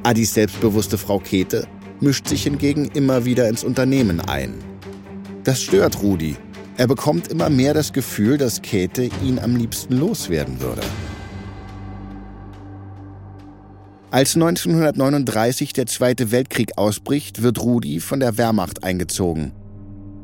Adis 0.03 0.35
selbstbewusste 0.35 0.99
Frau 0.99 1.19
Käthe 1.19 1.67
mischt 2.00 2.29
sich 2.29 2.43
hingegen 2.43 2.87
immer 2.95 3.25
wieder 3.25 3.49
ins 3.49 3.65
Unternehmen 3.65 4.21
ein. 4.21 4.55
Das 5.45 5.62
stört 5.62 6.03
Rudi. 6.03 6.37
Er 6.79 6.87
bekommt 6.87 7.27
immer 7.27 7.51
mehr 7.51 7.75
das 7.75 7.93
Gefühl, 7.93 8.39
dass 8.39 8.63
Käthe 8.63 9.11
ihn 9.25 9.41
am 9.41 9.57
liebsten 9.57 9.99
loswerden 9.99 10.61
würde. 10.61 10.83
Als 14.13 14.37
1939 14.37 15.73
der 15.73 15.87
Zweite 15.87 16.31
Weltkrieg 16.31 16.79
ausbricht, 16.79 17.43
wird 17.43 17.61
Rudi 17.61 17.99
von 17.99 18.21
der 18.21 18.39
Wehrmacht 18.39 18.85
eingezogen. 18.85 19.51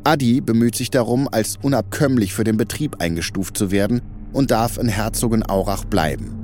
Adi 0.05 0.40
bemüht 0.40 0.77
sich 0.77 0.90
darum, 0.90 1.29
als 1.29 1.59
unabkömmlich 1.61 2.33
für 2.33 2.45
den 2.45 2.57
Betrieb 2.57 3.01
eingestuft 3.01 3.59
zu 3.59 3.73
werden 3.73 4.01
und 4.33 4.53
darf 4.53 4.79
in 4.79 4.88
Herzogenaurach 4.88 5.85
bleiben. 5.85 6.37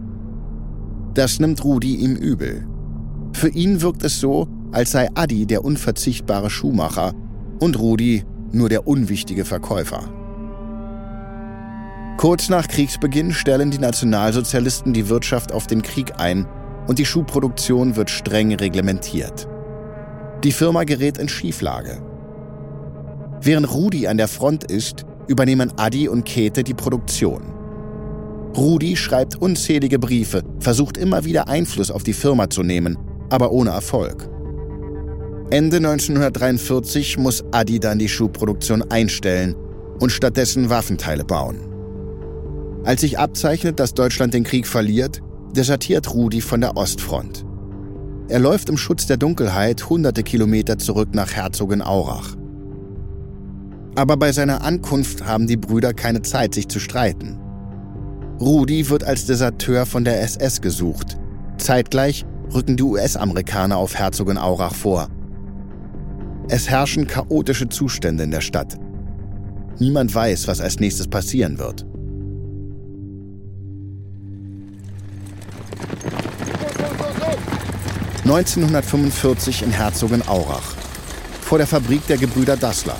Das 1.15 1.39
nimmt 1.39 1.63
Rudi 1.63 1.95
ihm 1.95 2.17
übel. 2.17 2.67
Für 3.33 3.49
ihn 3.49 3.81
wirkt 3.81 4.03
es 4.03 4.19
so, 4.19 4.49
als 4.73 4.91
sei 4.91 5.09
Adi 5.15 5.47
der 5.47 5.65
unverzichtbare 5.65 6.51
Schuhmacher 6.51 7.15
und 7.61 7.79
Rudi 7.79 8.25
nur 8.53 8.69
der 8.69 8.87
unwichtige 8.87 9.45
Verkäufer. 9.45 10.09
Kurz 12.17 12.49
nach 12.51 12.69
Kriegsbeginn 12.69 13.33
stellen 13.33 13.71
die 13.71 13.79
Nationalsozialisten 13.79 14.93
die 14.93 15.09
Wirtschaft 15.09 15.53
auf 15.53 15.67
den 15.67 15.83
Krieg 15.83 16.13
ein 16.19 16.47
und 16.87 16.99
die 16.99 17.07
Schuhproduktion 17.07 17.97
wird 17.97 18.11
streng 18.11 18.55
reglementiert. 18.55 19.49
Die 20.45 20.53
Firma 20.53 20.85
gerät 20.85 21.19
in 21.19 21.29
Schieflage. 21.29 22.03
Während 23.41 23.73
Rudi 23.73 24.07
an 24.07 24.19
der 24.19 24.29
Front 24.29 24.65
ist, 24.65 25.07
übernehmen 25.29 25.73
Adi 25.79 26.09
und 26.09 26.25
Käthe 26.25 26.63
die 26.63 26.75
Produktion. 26.75 27.55
Rudi 28.57 28.97
schreibt 28.97 29.37
unzählige 29.37 29.99
Briefe, 29.99 30.43
versucht 30.59 30.99
immer 30.99 31.25
wieder 31.25 31.49
Einfluss 31.49 31.91
auf 31.91 32.03
die 32.03 32.13
Firma 32.13 32.51
zu 32.51 32.63
nehmen, 32.63 32.99
aber 33.31 33.53
ohne 33.53 33.71
Erfolg. 33.71 34.29
Ende 35.53 35.79
1943 35.79 37.19
muss 37.19 37.43
Adi 37.51 37.81
dann 37.81 37.99
die 37.99 38.09
Schuhproduktion 38.09 38.89
einstellen 38.89 39.57
und 39.99 40.11
stattdessen 40.13 40.71
Waffenteile 40.71 41.25
bauen. 41.25 41.59
Als 42.85 43.01
sich 43.01 43.19
abzeichnet, 43.19 43.81
dass 43.81 43.95
Deutschland 43.95 44.33
den 44.33 44.45
Krieg 44.45 44.69
verliert, 44.69 45.21
desertiert 45.57 46.15
Rudi 46.15 46.41
von 46.41 46.61
der 46.61 46.77
Ostfront. 46.77 47.45
Er 48.29 48.39
läuft 48.39 48.69
im 48.69 48.77
Schutz 48.77 49.09
der 49.09 49.17
Dunkelheit 49.17 49.91
hunderte 49.91 50.23
Kilometer 50.23 50.79
zurück 50.79 51.09
nach 51.15 51.33
Herzogenaurach. 51.33 52.37
Aber 53.97 54.17
bei 54.17 54.31
seiner 54.31 54.63
Ankunft 54.63 55.27
haben 55.27 55.49
die 55.49 55.57
Brüder 55.57 55.93
keine 55.95 56.23
Zeit, 56.23 56.55
sich 56.55 56.69
zu 56.69 56.79
streiten. 56.79 57.41
Rudi 58.41 58.89
wird 58.89 59.03
als 59.03 59.27
Deserteur 59.27 59.85
von 59.85 60.05
der 60.05 60.23
SS 60.23 60.61
gesucht. 60.61 61.19
Zeitgleich 61.59 62.25
rücken 62.55 62.77
die 62.77 62.85
US-Amerikaner 62.85 63.79
auf 63.79 63.97
Herzogenaurach 63.97 64.75
vor. 64.75 65.09
Es 66.53 66.69
herrschen 66.69 67.07
chaotische 67.07 67.69
Zustände 67.69 68.25
in 68.25 68.33
der 68.33 68.41
Stadt. 68.41 68.77
Niemand 69.79 70.13
weiß, 70.13 70.49
was 70.49 70.61
als 70.61 70.81
nächstes 70.81 71.07
passieren 71.07 71.61
wird. 71.61 71.87
1945 78.25 79.63
in 79.63 79.71
Herzogenaurach, 79.71 80.75
vor 81.41 81.59
der 81.59 81.69
Fabrik 81.69 82.05
der 82.09 82.19
Gebrüder 82.19 82.57
Dassler. 82.57 82.97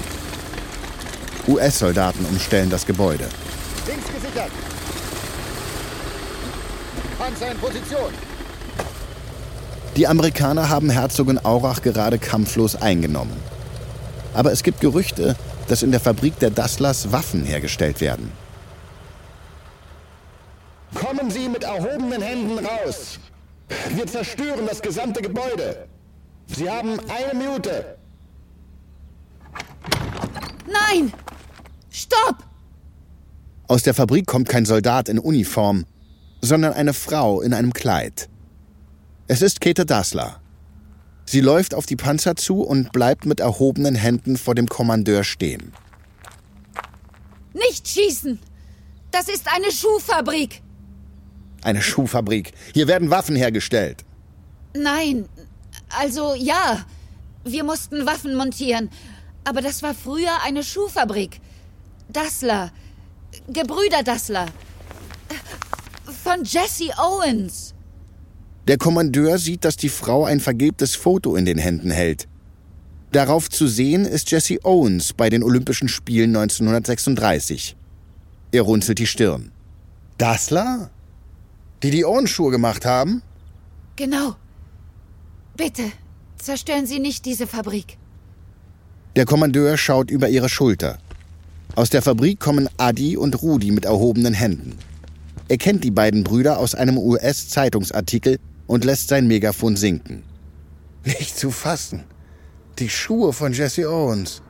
US-Soldaten 1.49 2.25
umstellen 2.27 2.71
das 2.71 2.87
Gebäude. 2.87 3.27
Links 3.89 4.07
gesichert. 4.07 4.53
Panzer 7.19 7.51
in 7.51 7.59
Position. 7.59 8.30
Die 9.97 10.07
Amerikaner 10.07 10.69
haben 10.69 10.89
Herzogenaurach 10.89 11.83
gerade 11.83 12.19
kampflos 12.19 12.77
eingenommen. 12.77 13.37
Aber 14.35 14.53
es 14.53 14.63
gibt 14.63 14.81
Gerüchte, 14.81 15.37
dass 15.69 15.83
in 15.83 15.91
der 15.91 16.01
Fabrik 16.01 16.39
der 16.39 16.51
Dasslers 16.51 17.13
Waffen 17.13 17.45
hergestellt 17.45 18.01
werden. 18.01 18.31
Kommen 20.95 21.31
Sie 21.31 21.49
mit 21.49 21.65
erhobenen 21.65 22.23
Händen 22.23 22.65
raus. 22.65 23.19
Wir 23.95 24.07
zerstören 24.07 24.67
das 24.67 24.81
gesamte 24.81 25.21
Gebäude. 25.21 25.87
Sie 26.47 26.69
haben 26.69 26.99
eine 27.01 27.39
Minute. 27.39 27.97
Nein! 30.67 31.13
Stopp! 31.91 32.37
Aus 33.69 33.83
der 33.83 33.95
Fabrik 33.95 34.27
kommt 34.27 34.49
kein 34.49 34.65
Soldat 34.65 35.09
in 35.09 35.19
Uniform, 35.19 35.85
sondern 36.41 36.73
eine 36.73 36.93
Frau 36.93 37.41
in 37.41 37.55
einem 37.55 37.73
Kleid. 37.73 38.30
Es 39.33 39.43
ist 39.43 39.61
Käthe 39.61 39.87
Dassler. 39.87 40.41
Sie 41.25 41.41
läuft 41.41 41.73
auf 41.73 41.87
die 41.87 41.95
Panzer 41.95 42.35
zu 42.35 42.63
und 42.63 42.91
bleibt 42.91 43.27
mit 43.27 43.39
erhobenen 43.39 43.95
Händen 43.95 44.37
vor 44.37 44.57
dem 44.57 44.67
Kommandeur 44.67 45.23
stehen. 45.23 45.73
Nicht 47.53 47.87
schießen! 47.87 48.41
Das 49.13 49.29
ist 49.29 49.47
eine 49.55 49.71
Schuhfabrik! 49.71 50.63
Eine 51.63 51.81
Schuhfabrik. 51.81 52.51
Hier 52.75 52.89
werden 52.89 53.11
Waffen 53.11 53.37
hergestellt. 53.37 54.05
Nein, 54.75 55.29
also 55.91 56.35
ja, 56.35 56.85
wir 57.45 57.63
mussten 57.63 58.07
Waffen 58.07 58.35
montieren. 58.35 58.91
Aber 59.45 59.63
das 59.63 59.81
war 59.85 59.95
früher 59.95 60.43
eine 60.43 60.65
Schuhfabrik. 60.65 61.41
Dassler. 62.09 62.73
Gebrüder 63.47 64.03
Dassler. 64.03 64.47
Von 66.25 66.43
Jesse 66.43 66.91
Owens. 66.99 67.75
Der 68.71 68.79
Kommandeur 68.79 69.39
sieht, 69.39 69.65
dass 69.65 69.77
die 69.77 69.89
Frau 69.89 70.25
ein 70.25 70.39
vergilbtes 70.39 70.95
Foto 70.95 71.35
in 71.35 71.45
den 71.45 71.59
Händen 71.59 71.91
hält. 71.91 72.29
Darauf 73.11 73.51
zu 73.51 73.67
sehen 73.67 74.05
ist 74.05 74.31
Jesse 74.31 74.61
Owens 74.63 75.13
bei 75.13 75.29
den 75.29 75.43
Olympischen 75.43 75.89
Spielen 75.89 76.37
1936. 76.37 77.75
Er 78.53 78.63
runzelt 78.63 79.01
die 79.01 79.09
Stirn. 79.09 79.51
Dassler? 80.19 80.89
Die 81.83 81.91
die 81.91 82.05
Ohrenschuhe 82.05 82.53
gemacht 82.53 82.87
haben? 82.87 83.23
Genau. 83.97 84.37
Bitte, 85.57 85.91
zerstören 86.39 86.87
Sie 86.87 87.01
nicht 87.01 87.25
diese 87.25 87.49
Fabrik. 87.49 87.99
Der 89.17 89.25
Kommandeur 89.25 89.79
schaut 89.79 90.13
über 90.13 90.29
ihre 90.29 90.49
Schulter. 90.49 90.99
Aus 91.75 91.91
der 91.91 92.03
Fabrik 92.03 92.39
kommen 92.39 92.69
Adi 92.77 93.17
und 93.17 93.43
Rudi 93.43 93.73
mit 93.73 93.85
erhobenen 93.85 94.35
Händen. 94.35 94.79
Er 95.49 95.59
kennt 95.59 95.83
die 95.83 95.91
beiden 95.91 96.23
Brüder 96.23 96.61
aus 96.61 96.77
einem 96.77 96.99
US-Zeitungsartikel 96.99 98.39
und 98.71 98.85
lässt 98.85 99.09
sein 99.09 99.27
Megafon 99.27 99.75
sinken. 99.75 100.23
Nicht 101.05 101.37
zu 101.37 101.51
fassen. 101.51 102.05
Die 102.79 102.89
Schuhe 102.89 103.33
von 103.33 103.53
Jesse 103.53 103.91
Owens. 103.91 104.43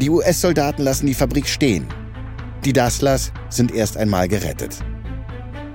Die 0.00 0.10
US-Soldaten 0.10 0.82
lassen 0.82 1.06
die 1.06 1.14
Fabrik 1.14 1.46
stehen. 1.46 1.86
Die 2.64 2.72
Dasslers 2.72 3.30
sind 3.48 3.72
erst 3.72 3.96
einmal 3.96 4.26
gerettet. 4.26 4.76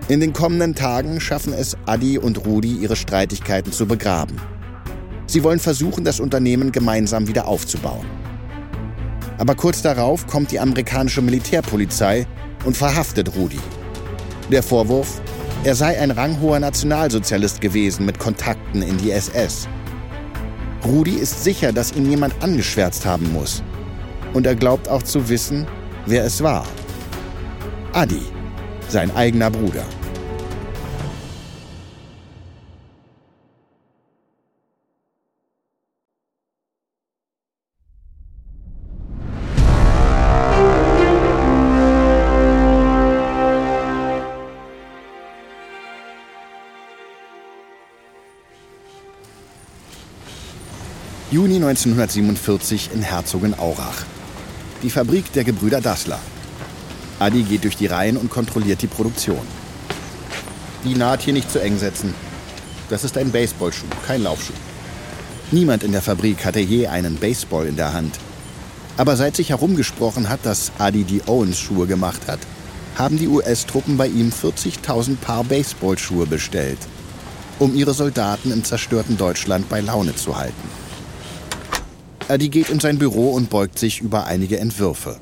In 0.10 0.20
den 0.20 0.34
kommenden 0.34 0.76
Tagen 0.76 1.22
schaffen 1.22 1.54
es 1.54 1.78
Adi 1.86 2.18
und 2.18 2.46
Rudi, 2.46 2.74
ihre 2.74 2.98
Streitigkeiten 2.98 3.72
zu 3.72 3.86
begraben. 3.86 4.36
Sie 5.26 5.42
wollen 5.42 5.60
versuchen, 5.60 6.04
das 6.04 6.20
Unternehmen 6.20 6.74
gemeinsam 6.74 7.30
wieder 7.30 7.48
aufzubauen. 7.48 8.06
Aber 9.38 9.56
kurz 9.56 9.82
darauf 9.84 10.28
kommt 10.28 10.52
die 10.52 10.60
amerikanische 10.60 11.22
Militärpolizei 11.22 12.28
und 12.66 12.76
verhaftet 12.76 13.38
Rudi. 13.38 13.60
Der 14.52 14.64
Vorwurf, 14.64 15.22
er 15.68 15.76
sei 15.76 16.00
ein 16.00 16.12
ranghoher 16.12 16.62
Nationalsozialist 16.62 17.60
gewesen 17.60 18.06
mit 18.06 18.20
Kontakten 18.20 18.82
in 18.82 18.98
die 19.00 19.12
SS. 19.12 19.68
Rudi 20.86 21.16
ist 21.16 21.44
sicher, 21.44 21.74
dass 21.74 21.92
ihn 21.92 22.10
jemand 22.10 22.42
angeschwärzt 22.42 23.06
haben 23.06 23.34
muss. 23.34 23.62
Und 24.34 24.48
er 24.48 24.56
glaubt 24.56 24.88
auch 24.88 25.04
zu 25.04 25.28
wissen, 25.28 25.68
wer 26.06 26.24
es 26.24 26.42
war. 26.42 26.66
Adi, 27.92 28.22
sein 28.88 29.14
eigener 29.14 29.52
Bruder. 29.52 29.84
1947 51.68 52.92
in 52.94 53.02
Herzogenaurach. 53.02 54.06
Die 54.84 54.90
Fabrik 54.90 55.34
der 55.34 55.44
Gebrüder 55.44 55.82
Dassler. 55.82 56.20
Adi 57.20 57.44
geht 57.44 57.66
durch 57.66 57.76
die 57.76 57.88
Reihen 57.88 58.16
und 58.16 58.30
kontrolliert 58.30 58.82
die 58.82 58.88
Produktion. 58.88 59.46
Die 60.86 60.96
Naht 60.96 61.24
hier 61.24 61.34
nicht 61.34 61.52
zu 61.52 61.62
eng 61.62 61.78
setzen. 61.78 62.14
Das 62.90 63.04
ist 63.04 63.18
ein 63.18 63.32
Baseballschuh, 63.32 63.88
kein 64.06 64.24
Laufschuh. 64.24 64.54
Niemand 65.52 65.84
in 65.84 65.92
der 65.92 66.02
Fabrik 66.02 66.46
hatte 66.46 66.62
je 66.62 66.88
einen 66.88 67.18
Baseball 67.18 67.68
in 67.68 67.76
der 67.76 67.92
Hand. 67.92 68.18
Aber 68.96 69.18
seit 69.18 69.36
sich 69.36 69.50
herumgesprochen 69.50 70.30
hat, 70.30 70.46
dass 70.46 70.72
Adi 70.78 71.04
die 71.04 71.24
Owens-Schuhe 71.26 71.86
gemacht 71.86 72.22
hat, 72.28 72.40
haben 72.96 73.18
die 73.18 73.28
US-Truppen 73.28 73.98
bei 73.98 74.08
ihm 74.08 74.30
40.000 74.30 75.18
Paar 75.18 75.44
Baseballschuhe 75.44 76.28
bestellt, 76.28 76.80
um 77.60 77.76
ihre 77.76 77.94
Soldaten 77.94 78.54
im 78.54 78.64
zerstörten 78.64 79.18
Deutschland 79.18 79.68
bei 79.68 79.82
Laune 79.82 80.16
zu 80.16 80.38
halten. 80.38 80.77
Adi 82.30 82.50
geht 82.50 82.70
in 82.70 82.80
sein 82.82 82.98
Büro 82.98 83.32
und 83.32 83.50
beugt 83.50 83.80
sich 83.80 84.02
über 84.02 84.26
einige 84.26 84.60
Entwürfe. 84.60 85.18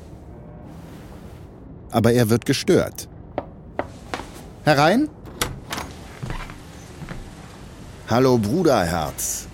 Aber 1.90 2.12
er 2.12 2.30
wird 2.30 2.46
gestört. 2.46 3.08
Herein? 4.64 5.08
Hallo 8.08 8.38
Bruderherz. 8.38 9.46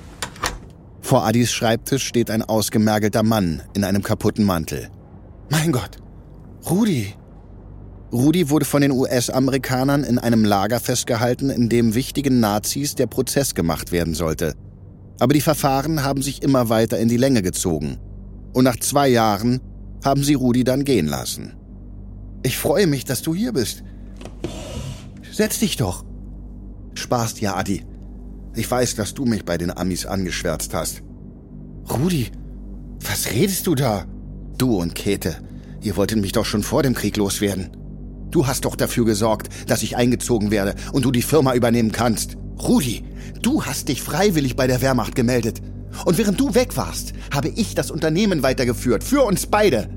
Vor 1.03 1.25
Adis 1.27 1.53
Schreibtisch 1.53 2.07
steht 2.07 2.31
ein 2.31 2.43
ausgemergelter 2.43 3.23
Mann 3.23 3.63
in 3.75 3.85
einem 3.85 4.03
kaputten 4.03 4.47
Mantel. 4.47 4.89
Mein 5.51 5.73
Gott, 5.73 5.99
Rudi. 6.71 7.15
Rudi 8.13 8.49
wurde 8.49 8.65
von 8.65 8.81
den 8.81 8.93
US-Amerikanern 8.93 10.05
in 10.05 10.19
einem 10.19 10.45
Lager 10.45 10.81
festgehalten, 10.81 11.51
in 11.51 11.69
dem 11.69 11.95
wichtigen 11.95 12.41
Nazis 12.41 12.95
der 12.95 13.07
Prozess 13.07 13.55
gemacht 13.55 13.93
werden 13.93 14.15
sollte. 14.15 14.55
Aber 15.23 15.35
die 15.35 15.41
Verfahren 15.41 16.03
haben 16.03 16.21
sich 16.21 16.43
immer 16.43 16.69
weiter 16.69 16.99
in 16.99 17.07
die 17.07 17.17
Länge 17.17 17.43
gezogen. 17.43 17.97
Und 18.55 18.65
nach 18.65 18.77
zwei 18.81 19.07
Jahren 19.07 19.61
haben 20.05 20.25
sie 20.25 20.35
Rudi 20.35 20.65
dann 20.65 20.83
gehen 20.83 21.07
lassen. 21.07 21.53
Ich 22.43 22.59
freue 22.59 22.89
mich, 22.89 23.05
dass 23.05 23.23
du 23.23 23.33
hier 23.33 23.53
bist. 23.53 23.85
Setz 25.31 25.61
dich 25.61 25.77
doch. 25.77 26.05
Spaßt 26.95 27.41
ja, 27.41 27.55
Adi. 27.55 27.85
Ich 28.57 28.69
weiß, 28.69 28.97
dass 28.97 29.15
du 29.15 29.25
mich 29.25 29.45
bei 29.45 29.57
den 29.57 29.71
Amis 29.71 30.07
angeschwärzt 30.07 30.75
hast. 30.75 31.05
Rudi, 31.89 32.33
was 32.99 33.31
redest 33.31 33.69
du 33.69 33.77
da? 33.77 34.07
Du 34.59 34.77
und 34.77 34.97
Käthe, 34.97 35.37
ihr 35.83 35.97
wolltet 35.97 36.21
mich 36.21 36.33
doch 36.33 36.47
schon 36.47 36.65
vor 36.65 36.83
dem 36.83 36.95
Krieg 36.95 37.17
loswerden. 37.17 37.71
Du 38.33 38.49
hast 38.49 38.65
doch 38.65 38.75
dafür 38.75 39.05
gesorgt, 39.05 39.51
dass 39.69 39.85
ich 39.85 39.97
eingezogen 39.97 40.51
werde 40.51 40.75
und 40.93 41.05
du 41.05 41.13
die 41.13 41.23
Firma 41.23 41.55
übernehmen 41.55 41.93
kannst. 41.93 42.37
Rudi, 42.59 43.05
du 43.41 43.65
hast 43.65 43.89
dich 43.89 44.03
freiwillig 44.03 44.57
bei 44.57 44.67
der 44.67 44.83
Wehrmacht 44.83 45.15
gemeldet. 45.15 45.61
Und 46.05 46.19
während 46.19 46.41
du 46.41 46.55
weg 46.55 46.77
warst, 46.77 47.13
habe 47.33 47.49
ich 47.49 47.75
das 47.75 47.91
Unternehmen 47.91 48.43
weitergeführt. 48.43 49.05
Für 49.05 49.23
uns 49.23 49.47
beide. 49.47 49.89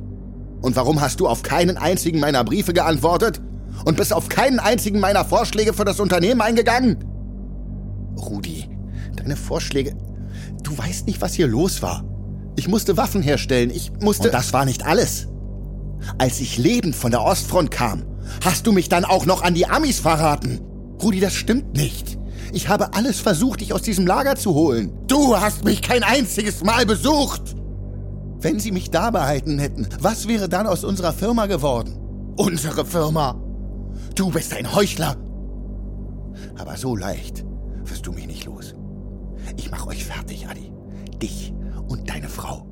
Und 0.62 0.76
warum 0.76 1.02
hast 1.02 1.20
du 1.20 1.28
auf 1.28 1.44
keinen 1.44 1.78
einzigen 1.78 2.20
meiner 2.20 2.44
Briefe 2.44 2.74
geantwortet? 2.74 3.42
Und 3.86 3.98
bist 3.98 4.14
auf 4.14 4.30
keinen 4.30 4.60
einzigen 4.60 5.00
meiner 5.00 5.26
Vorschläge 5.26 5.74
für 5.74 5.86
das 5.86 6.00
Unternehmen 6.00 6.42
eingegangen? 6.42 7.04
Rudi, 8.18 8.70
deine 9.16 9.36
Vorschläge. 9.36 9.96
Du 10.64 10.78
weißt 10.78 11.08
nicht, 11.08 11.22
was 11.22 11.34
hier 11.34 11.48
los 11.48 11.82
war. 11.82 12.04
Ich 12.56 12.68
musste 12.68 12.98
Waffen 12.98 13.22
herstellen. 13.22 13.70
Ich 13.70 13.92
musste. 14.00 14.30
Und 14.30 14.34
das 14.34 14.54
war 14.54 14.66
nicht 14.66 14.86
alles. 14.86 15.28
Als 16.18 16.40
ich 16.40 16.58
lebend 16.58 16.96
von 16.96 17.12
der 17.12 17.24
Ostfront 17.24 17.72
kam, 17.72 18.04
hast 18.44 18.68
du 18.68 18.72
mich 18.72 18.90
dann 18.90 19.06
auch 19.06 19.26
noch 19.26 19.44
an 19.44 19.54
die 19.54 19.68
Amis 19.68 20.00
verraten. 20.00 20.62
Rudi, 21.02 21.20
das 21.20 21.34
stimmt 21.34 21.76
nicht. 21.76 22.15
Ich 22.52 22.70
habe 22.70 22.94
alles 22.94 23.20
versucht, 23.20 23.62
dich 23.62 23.74
aus 23.74 23.82
diesem 23.82 24.06
Lager 24.08 24.36
zu 24.36 24.54
holen. 24.54 24.92
Du 25.08 25.38
hast 25.38 25.64
mich 25.66 25.82
kein 25.82 26.04
einziges 26.04 26.64
Mal 26.64 26.86
besucht. 26.86 27.56
Wenn 28.40 28.60
sie 28.60 28.72
mich 28.72 28.92
da 28.92 29.12
behalten 29.12 29.60
hätten, 29.60 29.88
was 30.00 30.28
wäre 30.28 30.50
dann 30.50 30.68
aus 30.68 30.84
unserer 30.84 31.14
Firma 31.14 31.48
geworden? 31.48 31.98
Unsere 32.38 32.86
Firma? 32.86 33.42
Du 34.16 34.30
bist 34.30 34.54
ein 34.54 34.74
Heuchler. 34.76 35.16
Aber 36.58 36.78
so 36.78 36.96
leicht 36.96 37.46
wirst 37.84 38.06
du 38.06 38.12
mich 38.12 38.28
nicht 38.28 38.46
los. 38.46 38.74
Ich 39.58 39.72
mache 39.72 39.88
euch 39.88 40.06
fertig, 40.06 40.48
Adi. 40.48 40.72
Dich 41.22 41.54
und 41.88 42.10
deine 42.10 42.30
Frau. 42.30 42.68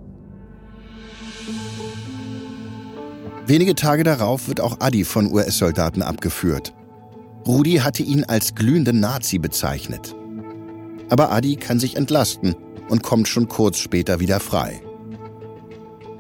Wenige 3.46 3.76
Tage 3.76 4.04
darauf 4.04 4.48
wird 4.48 4.62
auch 4.62 4.80
Adi 4.80 5.04
von 5.04 5.32
US-Soldaten 5.32 6.02
abgeführt. 6.02 6.74
Rudi 7.46 7.76
hatte 7.76 8.04
ihn 8.04 8.24
als 8.24 8.56
glühenden 8.56 9.00
Nazi 9.00 9.38
bezeichnet. 9.38 10.16
Aber 11.10 11.32
Adi 11.32 11.58
kann 11.58 11.80
sich 11.80 11.98
entlasten 11.98 12.56
und 12.90 13.04
kommt 13.04 13.28
schon 13.28 13.48
kurz 13.50 13.78
später 13.80 14.20
wieder 14.20 14.40
frei. 14.40 14.82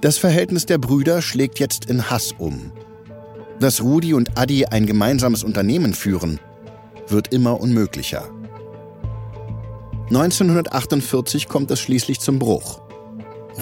Das 0.01 0.17
Verhältnis 0.17 0.65
der 0.65 0.79
Brüder 0.79 1.21
schlägt 1.21 1.59
jetzt 1.59 1.85
in 1.85 2.09
Hass 2.09 2.33
um. 2.37 2.73
Dass 3.59 3.81
Rudi 3.81 4.13
und 4.13 4.37
Adi 4.37 4.65
ein 4.65 4.85
gemeinsames 4.85 5.43
Unternehmen 5.43 5.93
führen, 5.93 6.39
wird 7.07 7.33
immer 7.33 7.61
unmöglicher. 7.61 8.29
1948 10.09 11.47
kommt 11.47 11.71
es 11.71 11.79
schließlich 11.79 12.19
zum 12.19 12.37
Bruch. 12.37 12.81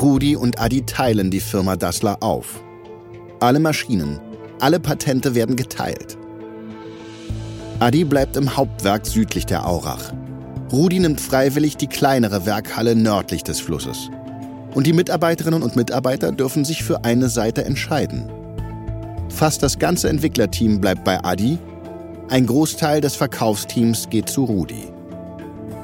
Rudi 0.02 0.36
und 0.36 0.60
Adi 0.60 0.86
teilen 0.86 1.30
die 1.30 1.40
Firma 1.40 1.76
Dassler 1.76 2.24
auf. 2.24 2.64
Alle 3.40 3.60
Maschinen, 3.60 4.20
alle 4.60 4.80
Patente 4.80 5.36
werden 5.36 5.56
geteilt. 5.56 6.18
Adi 7.82 8.04
bleibt 8.04 8.38
im 8.38 8.56
Hauptwerk 8.56 9.08
südlich 9.08 9.48
der 9.48 9.66
Aurach. 9.66 10.14
Rudi 10.72 11.00
nimmt 11.00 11.20
freiwillig 11.20 11.78
die 11.78 11.88
kleinere 11.88 12.46
Werkhalle 12.46 12.96
nördlich 12.96 13.42
des 13.42 13.60
Flusses. 13.60 14.12
Und 14.76 14.86
die 14.86 14.94
Mitarbeiterinnen 14.94 15.64
und 15.64 15.76
Mitarbeiter 15.76 16.32
dürfen 16.32 16.64
sich 16.64 16.84
für 16.84 17.04
eine 17.06 17.28
Seite 17.28 17.66
entscheiden. 17.66 18.32
Fast 19.30 19.64
das 19.64 19.80
ganze 19.80 20.10
Entwicklerteam 20.10 20.80
bleibt 20.80 21.04
bei 21.04 21.24
Adi, 21.24 21.58
ein 22.30 22.46
Großteil 22.46 23.02
des 23.02 23.16
Verkaufsteams 23.16 24.10
geht 24.12 24.30
zu 24.30 24.44
Rudi. 24.44 24.84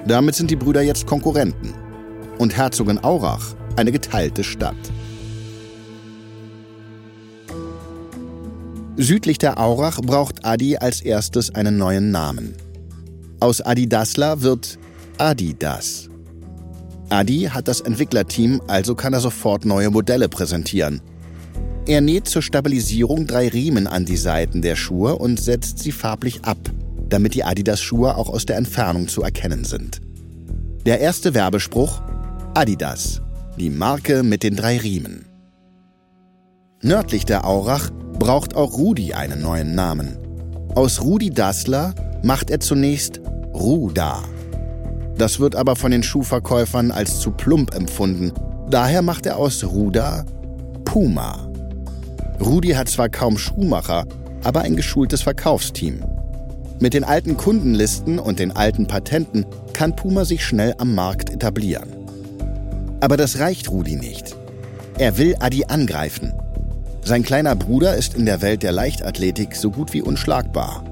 Damit 0.05 0.36
sind 0.36 0.51
die 0.51 0.55
Brüder 0.55 0.83
jetzt 0.83 1.07
Konkurrenten 1.07 1.73
und 2.38 2.55
Herzogenaurach 2.55 3.55
eine 3.75 3.91
geteilte 3.91 4.43
Stadt. 4.43 4.75
Südlich 8.99 9.38
der 9.38 9.60
Aurach 9.60 10.01
braucht 10.01 10.43
Adi 10.43 10.77
als 10.77 11.01
erstes 11.01 11.53
einen 11.53 11.77
neuen 11.77 12.10
Namen. 12.10 12.55
Aus 13.39 13.62
Adi 13.62 13.88
wird 13.91 14.79
Adidas. 15.19 16.10
Adi 17.10 17.43
hat 17.43 17.67
das 17.67 17.81
Entwicklerteam, 17.81 18.60
also 18.65 18.95
kann 18.95 19.13
er 19.13 19.19
sofort 19.19 19.65
neue 19.65 19.91
Modelle 19.91 20.27
präsentieren. 20.29 21.01
Er 21.86 22.01
näht 22.01 22.27
zur 22.27 22.41
Stabilisierung 22.41 23.27
drei 23.27 23.49
Riemen 23.49 23.86
an 23.86 24.03
die 24.03 24.17
Seiten 24.17 24.63
der 24.63 24.75
Schuhe 24.75 25.15
und 25.15 25.39
setzt 25.39 25.77
sie 25.77 25.91
farblich 25.91 26.43
ab, 26.43 26.57
damit 27.07 27.36
die 27.36 27.43
Adidas-Schuhe 27.43 28.15
auch 28.15 28.29
aus 28.29 28.47
der 28.47 28.57
Entfernung 28.57 29.07
zu 29.07 29.21
erkennen 29.21 29.63
sind. 29.63 30.01
Der 30.88 31.01
erste 31.01 31.36
Werbespruch: 31.36 32.01
Adidas, 32.55 33.21
die 33.60 33.69
Marke 33.69 34.23
mit 34.23 34.41
den 34.41 34.55
drei 34.55 34.79
Riemen. 34.79 35.25
Nördlich 36.81 37.25
der 37.25 37.45
Aurach 37.45 37.91
braucht 38.19 38.56
auch 38.56 38.77
Rudi 38.77 39.13
einen 39.13 39.41
neuen 39.41 39.75
Namen. 39.75 40.17
Aus 40.75 41.01
Rudi 41.01 41.30
Dassler 41.30 41.93
macht 42.23 42.49
er 42.49 42.60
zunächst 42.60 43.21
Ruda. 43.53 44.23
Das 45.17 45.39
wird 45.39 45.56
aber 45.56 45.75
von 45.75 45.91
den 45.91 46.03
Schuhverkäufern 46.03 46.91
als 46.91 47.19
zu 47.19 47.32
plump 47.32 47.73
empfunden. 47.73 48.32
Daher 48.69 49.01
macht 49.01 49.25
er 49.25 49.38
aus 49.38 49.63
Ruda 49.63 50.25
Puma. 50.86 51.49
Rudi 52.39 52.69
hat 52.69 52.89
zwar 52.89 53.10
kaum 53.10 53.38
Schuhmacher, 53.38 54.06
aber 54.43 54.62
ein 54.62 54.75
geschultes 54.75 55.21
Verkaufsteam. 55.23 56.03
Mit 56.80 56.93
den 56.93 57.03
alten 57.03 57.38
Kundenlisten 57.38 58.19
und 58.19 58.38
den 58.38 58.56
alten 58.56 58.86
Patenten 58.86 59.45
kann 59.73 59.95
Puma 59.95 60.25
sich 60.25 60.45
schnell 60.45 60.75
am 60.77 60.93
Markt 60.93 61.32
etablieren. 61.32 61.89
Aber 62.99 63.17
das 63.17 63.39
reicht 63.39 63.71
Rudi 63.71 63.95
nicht. 63.95 64.36
Er 64.99 65.17
will 65.17 65.36
Adi 65.39 65.65
angreifen. 65.65 66.34
Sein 67.07 67.23
kleiner 67.23 67.55
Bruder 67.55 67.95
ist 67.95 68.15
in 68.15 68.25
der 68.25 68.41
Welt 68.41 68.63
der 68.63 68.73
Leichtathletik 68.73 69.55
so 69.55 69.71
gut 69.71 69.93
wie 69.93 70.01
unschlagbar. 70.01 70.83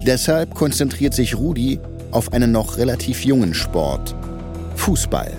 Deshalb 0.00 0.54
konzentriert 0.54 1.12
sich 1.12 1.36
Rudi 1.36 1.80
auf 2.12 2.32
einen 2.32 2.52
noch 2.52 2.76
relativ 2.76 3.24
jungen 3.24 3.52
Sport, 3.52 4.14
Fußball. 4.76 5.32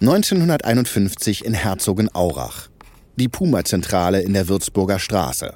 ...1951 0.00 1.44
in 1.44 1.52
Herzogenaurach 1.52 2.70
die 3.16 3.28
Puma-Zentrale 3.28 4.22
in 4.22 4.32
der 4.32 4.48
Würzburger 4.48 4.98
Straße. 4.98 5.52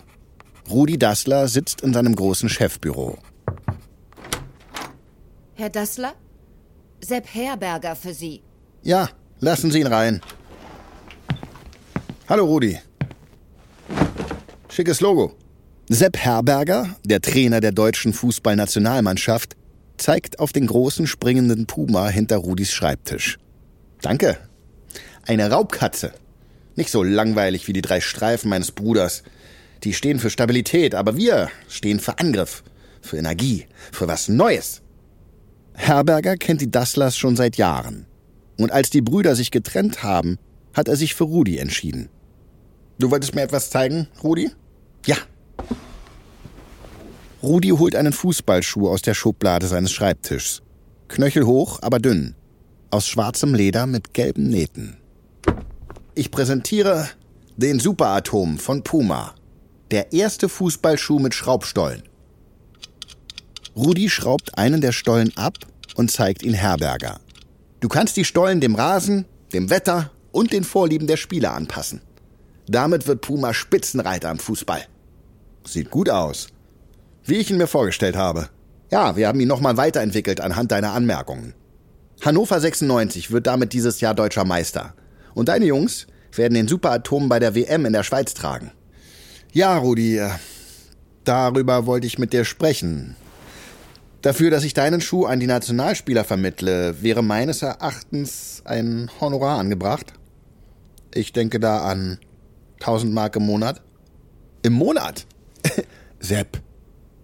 Rudi 0.68 0.98
Dassler 0.98 1.48
sitzt 1.48 1.80
in 1.80 1.94
seinem 1.94 2.14
großen 2.14 2.50
Chefbüro. 2.50 3.16
Herr 5.54 5.70
Dassler? 5.70 6.12
Sepp 7.00 7.26
Herberger 7.32 7.96
für 7.96 8.12
Sie. 8.12 8.42
Ja, 8.82 9.08
lassen 9.40 9.70
Sie 9.70 9.80
ihn 9.80 9.86
rein. 9.86 10.20
Hallo 12.28 12.44
Rudi. 12.44 12.78
Schickes 14.68 15.00
Logo. 15.00 15.34
Sepp 15.88 16.16
Herberger, 16.16 16.96
der 17.04 17.20
Trainer 17.20 17.60
der 17.60 17.72
deutschen 17.72 18.12
Fußballnationalmannschaft, 18.12 19.56
zeigt 19.96 20.38
auf 20.38 20.52
den 20.52 20.66
großen 20.66 21.06
springenden 21.06 21.66
Puma 21.66 22.08
hinter 22.08 22.36
Rudis 22.36 22.72
Schreibtisch. 22.72 23.38
Danke. 24.00 24.38
Eine 25.26 25.50
Raubkatze. 25.50 26.12
Nicht 26.76 26.90
so 26.90 27.02
langweilig 27.02 27.66
wie 27.66 27.72
die 27.72 27.82
drei 27.82 28.00
Streifen 28.00 28.48
meines 28.48 28.70
Bruders. 28.70 29.24
Die 29.82 29.92
stehen 29.92 30.20
für 30.20 30.30
Stabilität, 30.30 30.94
aber 30.94 31.16
wir 31.16 31.50
stehen 31.68 31.98
für 31.98 32.18
Angriff, 32.18 32.62
für 33.02 33.16
Energie, 33.16 33.66
für 33.92 34.06
was 34.06 34.28
Neues. 34.28 34.82
Herberger 35.74 36.36
kennt 36.36 36.60
die 36.60 36.70
Dasslers 36.70 37.16
schon 37.16 37.36
seit 37.36 37.56
Jahren. 37.56 38.06
Und 38.60 38.72
als 38.72 38.90
die 38.90 39.00
Brüder 39.00 39.34
sich 39.34 39.50
getrennt 39.50 40.02
haben, 40.02 40.38
hat 40.74 40.86
er 40.86 40.94
sich 40.94 41.14
für 41.14 41.24
Rudi 41.24 41.56
entschieden. 41.56 42.10
Du 42.98 43.10
wolltest 43.10 43.34
mir 43.34 43.40
etwas 43.40 43.70
zeigen, 43.70 44.06
Rudi? 44.22 44.50
Ja. 45.06 45.16
Rudi 47.42 47.70
holt 47.70 47.96
einen 47.96 48.12
Fußballschuh 48.12 48.90
aus 48.90 49.00
der 49.00 49.14
Schublade 49.14 49.66
seines 49.66 49.92
Schreibtischs. 49.92 50.60
Knöchelhoch, 51.08 51.78
aber 51.80 52.00
dünn. 52.00 52.34
Aus 52.90 53.08
schwarzem 53.08 53.54
Leder 53.54 53.86
mit 53.86 54.12
gelben 54.12 54.48
Nähten. 54.48 54.98
Ich 56.14 56.30
präsentiere 56.30 57.08
den 57.56 57.80
Superatom 57.80 58.58
von 58.58 58.82
Puma. 58.82 59.34
Der 59.90 60.12
erste 60.12 60.50
Fußballschuh 60.50 61.18
mit 61.18 61.32
Schraubstollen. 61.32 62.02
Rudi 63.74 64.10
schraubt 64.10 64.58
einen 64.58 64.82
der 64.82 64.92
Stollen 64.92 65.34
ab 65.38 65.54
und 65.94 66.10
zeigt 66.10 66.42
ihn 66.42 66.52
Herberger. 66.52 67.20
Du 67.80 67.88
kannst 67.88 68.16
die 68.16 68.24
Stollen 68.24 68.60
dem 68.60 68.74
Rasen, 68.74 69.24
dem 69.52 69.70
Wetter 69.70 70.10
und 70.32 70.52
den 70.52 70.64
Vorlieben 70.64 71.06
der 71.06 71.16
Spieler 71.16 71.54
anpassen. 71.54 72.02
Damit 72.68 73.06
wird 73.06 73.22
Puma 73.22 73.54
Spitzenreiter 73.54 74.30
im 74.30 74.38
Fußball. 74.38 74.82
Sieht 75.66 75.90
gut 75.90 76.10
aus. 76.10 76.48
Wie 77.24 77.36
ich 77.36 77.50
ihn 77.50 77.56
mir 77.56 77.66
vorgestellt 77.66 78.16
habe. 78.16 78.48
Ja, 78.90 79.16
wir 79.16 79.28
haben 79.28 79.40
ihn 79.40 79.48
nochmal 79.48 79.76
weiterentwickelt 79.76 80.40
anhand 80.40 80.72
deiner 80.72 80.92
Anmerkungen. 80.92 81.54
Hannover 82.22 82.60
96 82.60 83.30
wird 83.30 83.46
damit 83.46 83.72
dieses 83.72 84.00
Jahr 84.00 84.14
deutscher 84.14 84.44
Meister. 84.44 84.94
Und 85.34 85.48
deine 85.48 85.64
Jungs 85.64 86.06
werden 86.34 86.54
den 86.54 86.68
Superatom 86.68 87.28
bei 87.28 87.38
der 87.38 87.54
WM 87.54 87.86
in 87.86 87.92
der 87.92 88.02
Schweiz 88.02 88.34
tragen. 88.34 88.72
Ja, 89.52 89.76
Rudi, 89.78 90.18
äh, 90.18 90.30
darüber 91.24 91.86
wollte 91.86 92.06
ich 92.06 92.18
mit 92.18 92.32
dir 92.32 92.44
sprechen. 92.44 93.16
Dafür, 94.22 94.50
dass 94.50 94.64
ich 94.64 94.74
deinen 94.74 95.00
Schuh 95.00 95.24
an 95.24 95.40
die 95.40 95.46
Nationalspieler 95.46 96.24
vermittle, 96.24 97.02
wäre 97.02 97.22
meines 97.22 97.62
Erachtens 97.62 98.62
ein 98.64 99.10
Honorar 99.20 99.58
angebracht. 99.58 100.12
Ich 101.14 101.32
denke 101.32 101.58
da 101.58 101.82
an 101.82 102.18
1000 102.80 103.12
Mark 103.12 103.36
im 103.36 103.44
Monat. 103.44 103.80
Im 104.62 104.74
Monat? 104.74 105.26
Sepp, 106.20 106.60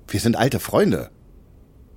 wir 0.08 0.20
sind 0.20 0.36
alte 0.36 0.58
Freunde. 0.58 1.10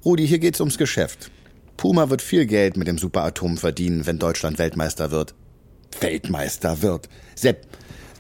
Rudi, 0.04 0.28
hier 0.28 0.40
geht's 0.40 0.60
ums 0.60 0.78
Geschäft. 0.78 1.32
Puma 1.78 2.10
wird 2.10 2.22
viel 2.22 2.46
Geld 2.46 2.76
mit 2.76 2.90
dem 2.90 2.98
Superatom 2.98 3.58
verdienen, 3.58 4.06
wenn 4.06 4.20
Deutschland 4.20 4.60
Weltmeister 4.60 5.12
wird. 5.12 5.34
Weltmeister 6.02 6.82
wird. 6.82 7.08
Sepp, 7.36 7.68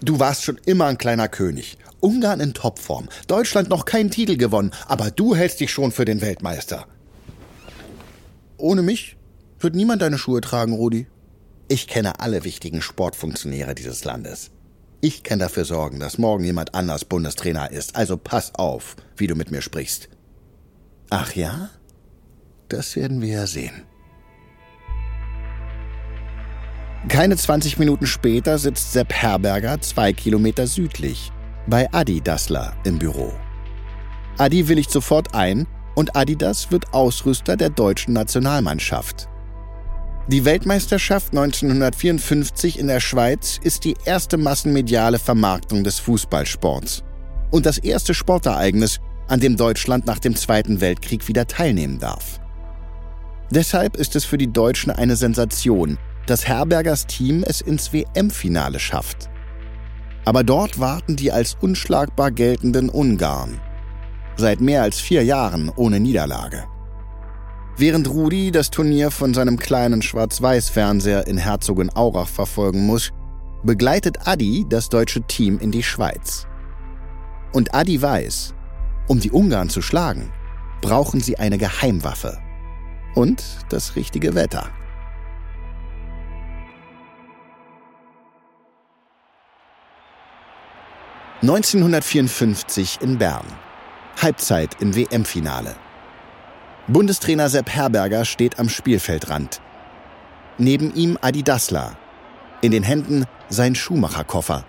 du 0.01 0.19
warst 0.19 0.43
schon 0.43 0.59
immer 0.65 0.85
ein 0.85 0.97
kleiner 0.97 1.27
König. 1.27 1.77
Ungarn 1.99 2.39
in 2.39 2.53
Topform. 2.53 3.09
Deutschland 3.27 3.69
noch 3.69 3.85
keinen 3.85 4.11
Titel 4.11 4.37
gewonnen, 4.37 4.71
aber 4.87 5.11
du 5.11 5.35
hältst 5.35 5.59
dich 5.59 5.71
schon 5.71 5.91
für 5.91 6.05
den 6.05 6.21
Weltmeister. 6.21 6.85
Ohne 8.57 8.81
mich 8.81 9.17
wird 9.59 9.75
niemand 9.75 10.01
deine 10.01 10.17
Schuhe 10.17 10.41
tragen, 10.41 10.73
Rudi. 10.73 11.07
Ich 11.67 11.87
kenne 11.87 12.19
alle 12.19 12.43
wichtigen 12.43 12.81
Sportfunktionäre 12.81 13.75
dieses 13.75 14.03
Landes. 14.03 14.51
Ich 15.01 15.23
kann 15.23 15.39
dafür 15.39 15.65
sorgen, 15.65 15.99
dass 15.99 16.17
morgen 16.17 16.43
jemand 16.43 16.73
anders 16.75 17.05
Bundestrainer 17.05 17.71
ist. 17.71 17.95
Also 17.95 18.17
pass 18.17 18.55
auf, 18.55 18.95
wie 19.15 19.27
du 19.27 19.35
mit 19.35 19.51
mir 19.51 19.61
sprichst. 19.61 20.09
Ach 21.09 21.33
ja? 21.33 21.69
Das 22.67 22.95
werden 22.95 23.21
wir 23.21 23.29
ja 23.29 23.47
sehen. 23.47 23.83
Keine 27.07 27.37
20 27.37 27.79
Minuten 27.79 28.05
später 28.05 28.57
sitzt 28.57 28.91
Sepp 28.91 29.13
Herberger 29.13 29.79
zwei 29.79 30.11
Kilometer 30.11 30.67
südlich 30.67 31.31
bei 31.65 31.87
Adi 31.93 32.19
Dassler 32.19 32.73
im 32.83 32.99
Büro. 32.99 33.31
Adi 34.37 34.67
willigt 34.67 34.91
sofort 34.91 35.33
ein 35.33 35.65
und 35.95 36.15
Adidas 36.15 36.71
wird 36.71 36.93
Ausrüster 36.93 37.55
der 37.55 37.69
deutschen 37.69 38.13
Nationalmannschaft. 38.13 39.29
Die 40.27 40.43
Weltmeisterschaft 40.43 41.31
1954 41.31 42.77
in 42.77 42.87
der 42.87 42.99
Schweiz 42.99 43.59
ist 43.63 43.85
die 43.85 43.95
erste 44.03 44.37
massenmediale 44.37 45.19
Vermarktung 45.19 45.85
des 45.85 45.99
Fußballsports 45.99 47.03
und 47.49 47.65
das 47.65 47.77
erste 47.77 48.13
Sportereignis, 48.13 48.99
an 49.27 49.39
dem 49.39 49.55
Deutschland 49.55 50.05
nach 50.05 50.19
dem 50.19 50.35
Zweiten 50.35 50.81
Weltkrieg 50.81 51.27
wieder 51.27 51.47
teilnehmen 51.47 51.99
darf. 51.99 52.39
Deshalb 53.51 53.95
ist 53.95 54.15
es 54.15 54.25
für 54.25 54.37
die 54.37 54.51
Deutschen 54.51 54.91
eine 54.91 55.15
Sensation, 55.15 55.97
dass 56.29 56.47
Herbergers 56.47 57.07
Team 57.07 57.43
es 57.43 57.61
ins 57.61 57.91
WM-Finale 57.91 58.79
schafft. 58.79 59.29
Aber 60.25 60.43
dort 60.43 60.79
warten 60.79 61.15
die 61.15 61.31
als 61.31 61.57
unschlagbar 61.59 62.31
geltenden 62.31 62.89
Ungarn. 62.89 63.59
Seit 64.37 64.61
mehr 64.61 64.83
als 64.83 64.99
vier 64.99 65.23
Jahren 65.23 65.71
ohne 65.75 65.99
Niederlage. 65.99 66.65
Während 67.77 68.09
Rudi 68.09 68.51
das 68.51 68.69
Turnier 68.69 69.09
von 69.09 69.33
seinem 69.33 69.57
kleinen 69.57 70.01
Schwarz-Weiß-Fernseher 70.01 71.25
in 71.27 71.37
Herzogenaurach 71.37 72.27
verfolgen 72.27 72.85
muss, 72.85 73.11
begleitet 73.63 74.27
Adi 74.27 74.65
das 74.69 74.89
deutsche 74.89 75.21
Team 75.21 75.57
in 75.59 75.71
die 75.71 75.83
Schweiz. 75.83 76.45
Und 77.53 77.73
Adi 77.73 78.01
weiß, 78.01 78.53
um 79.07 79.19
die 79.19 79.31
Ungarn 79.31 79.69
zu 79.69 79.81
schlagen, 79.81 80.31
brauchen 80.81 81.21
sie 81.21 81.39
eine 81.39 81.57
Geheimwaffe 81.57 82.37
und 83.15 83.43
das 83.69 83.95
richtige 83.95 84.35
Wetter. 84.35 84.69
1954 91.41 92.99
in 92.99 93.17
Bern. 93.17 93.45
Halbzeit 94.21 94.75
im 94.81 94.93
WM-Finale. 94.93 95.73
Bundestrainer 96.89 97.47
Sepp 97.47 97.69
Herberger 97.69 98.25
steht 98.25 98.59
am 98.59 98.67
Spielfeldrand. 98.67 99.61
Neben 100.57 100.93
ihm 100.95 101.17
Adi 101.21 101.41
Dassler. 101.41 101.95
In 102.59 102.73
den 102.73 102.83
Händen 102.83 103.25
sein 103.47 103.73
Schuhmacherkoffer. 103.73 104.65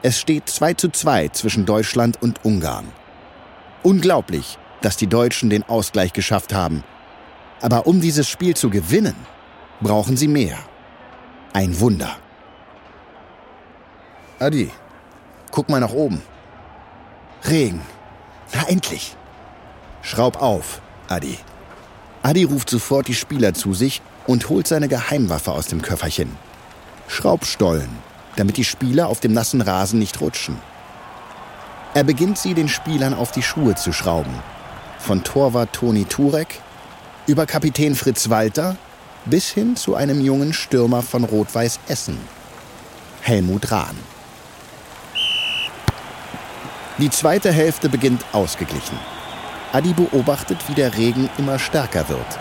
Es 0.00 0.18
steht 0.18 0.48
2 0.48 0.74
zu 0.74 0.88
2 0.88 1.28
zwischen 1.28 1.66
Deutschland 1.66 2.22
und 2.22 2.42
Ungarn. 2.42 2.86
Unglaublich, 3.82 4.56
dass 4.80 4.96
die 4.96 5.08
Deutschen 5.08 5.50
den 5.50 5.64
Ausgleich 5.64 6.14
geschafft 6.14 6.54
haben. 6.54 6.82
Aber 7.60 7.86
um 7.86 8.00
dieses 8.00 8.30
Spiel 8.30 8.56
zu 8.56 8.70
gewinnen, 8.70 9.16
brauchen 9.82 10.16
sie 10.16 10.28
mehr. 10.28 10.56
Ein 11.52 11.78
Wunder. 11.80 12.16
Adi, 14.38 14.70
Guck 15.54 15.68
mal 15.68 15.78
nach 15.78 15.92
oben. 15.92 16.20
Regen. 17.44 17.80
Na 18.52 18.66
endlich. 18.66 19.14
Schraub 20.02 20.42
auf, 20.42 20.80
Adi. 21.08 21.38
Adi 22.24 22.42
ruft 22.42 22.68
sofort 22.68 23.06
die 23.06 23.14
Spieler 23.14 23.54
zu 23.54 23.72
sich 23.72 24.02
und 24.26 24.48
holt 24.48 24.66
seine 24.66 24.88
Geheimwaffe 24.88 25.52
aus 25.52 25.68
dem 25.68 25.80
Köfferchen. 25.80 26.36
Schraubstollen, 27.06 27.88
damit 28.34 28.56
die 28.56 28.64
Spieler 28.64 29.06
auf 29.06 29.20
dem 29.20 29.32
nassen 29.32 29.60
Rasen 29.60 30.00
nicht 30.00 30.20
rutschen. 30.20 30.56
Er 31.94 32.02
beginnt 32.02 32.36
sie 32.36 32.54
den 32.54 32.68
Spielern 32.68 33.14
auf 33.14 33.30
die 33.30 33.44
Schuhe 33.44 33.76
zu 33.76 33.92
schrauben. 33.92 34.34
Von 34.98 35.22
Torwart 35.22 35.72
Toni 35.72 36.04
Turek 36.04 36.60
über 37.28 37.46
Kapitän 37.46 37.94
Fritz 37.94 38.28
Walter 38.28 38.76
bis 39.24 39.50
hin 39.50 39.76
zu 39.76 39.94
einem 39.94 40.20
jungen 40.20 40.52
Stürmer 40.52 41.02
von 41.02 41.22
Rot-Weiß 41.22 41.78
Essen, 41.86 42.18
Helmut 43.20 43.70
Rahn. 43.70 44.13
Die 46.98 47.10
zweite 47.10 47.50
Hälfte 47.50 47.88
beginnt 47.88 48.24
ausgeglichen. 48.30 48.96
Adi 49.72 49.92
beobachtet, 49.92 50.58
wie 50.68 50.74
der 50.74 50.96
Regen 50.96 51.28
immer 51.38 51.58
stärker 51.58 52.08
wird. 52.08 52.38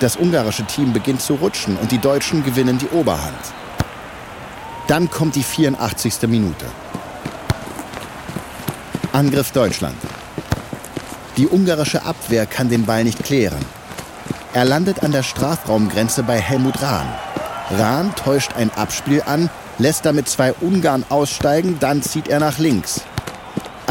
Das 0.00 0.16
ungarische 0.16 0.64
Team 0.64 0.92
beginnt 0.92 1.22
zu 1.22 1.34
rutschen 1.34 1.76
und 1.76 1.92
die 1.92 1.98
Deutschen 1.98 2.42
gewinnen 2.42 2.78
die 2.78 2.88
Oberhand. 2.88 3.38
Dann 4.88 5.08
kommt 5.08 5.36
die 5.36 5.44
84. 5.44 6.22
Minute. 6.26 6.66
Angriff 9.12 9.52
Deutschland. 9.52 9.96
Die 11.36 11.46
ungarische 11.46 12.04
Abwehr 12.04 12.46
kann 12.46 12.68
den 12.68 12.86
Ball 12.86 13.04
nicht 13.04 13.22
klären. 13.22 13.64
Er 14.54 14.64
landet 14.64 15.04
an 15.04 15.12
der 15.12 15.22
Strafraumgrenze 15.22 16.24
bei 16.24 16.40
Helmut 16.40 16.82
Rahn. 16.82 17.06
Rahn 17.70 18.12
täuscht 18.16 18.54
ein 18.56 18.72
Abspiel 18.72 19.22
an, 19.24 19.50
lässt 19.78 20.04
damit 20.04 20.28
zwei 20.28 20.52
Ungarn 20.54 21.04
aussteigen, 21.08 21.78
dann 21.78 22.02
zieht 22.02 22.26
er 22.26 22.40
nach 22.40 22.58
links. 22.58 23.02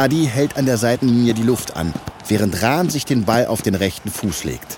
Adi 0.04 0.26
hält 0.28 0.58
an 0.58 0.66
der 0.66 0.78
Seitenlinie 0.78 1.34
die 1.34 1.44
Luft 1.44 1.78
an, 1.78 1.94
während 2.28 2.62
Rahn 2.62 2.90
sich 2.90 3.06
den 3.06 3.24
Ball 3.24 3.48
auf 3.48 3.62
den 3.62 3.74
rechten 3.74 4.12
Fuß 4.12 4.44
legt. 4.44 4.78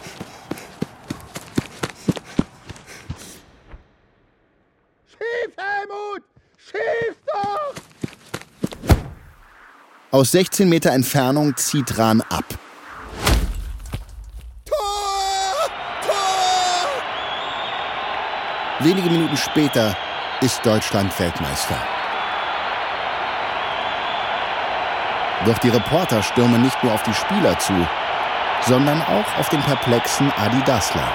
Schief, 5.07 5.51
Helmut! 5.57 6.21
Schief 6.59 7.17
doch! 7.25 7.73
Aus 10.11 10.31
16 10.31 10.69
Meter 10.69 10.91
Entfernung 10.91 11.57
zieht 11.57 11.97
Rahn 11.97 12.21
ab. 12.21 12.45
Tor! 14.63 15.71
Tor! 16.05 16.89
Wenige 18.85 19.09
Minuten 19.09 19.37
später 19.37 19.97
ist 20.41 20.63
Deutschland 20.63 21.19
Weltmeister. 21.19 21.94
Doch 25.45 25.59
die 25.59 25.69
Reporter 25.69 26.23
stürmen 26.23 26.63
nicht 26.63 26.83
nur 26.83 26.93
auf 26.93 27.03
die 27.03 27.13
Spieler 27.13 27.57
zu, 27.59 27.73
sondern 28.61 28.99
auch 29.03 29.39
auf 29.39 29.47
den 29.49 29.61
perplexen 29.61 30.31
Adi 30.37 30.61
Dassler. 30.65 31.07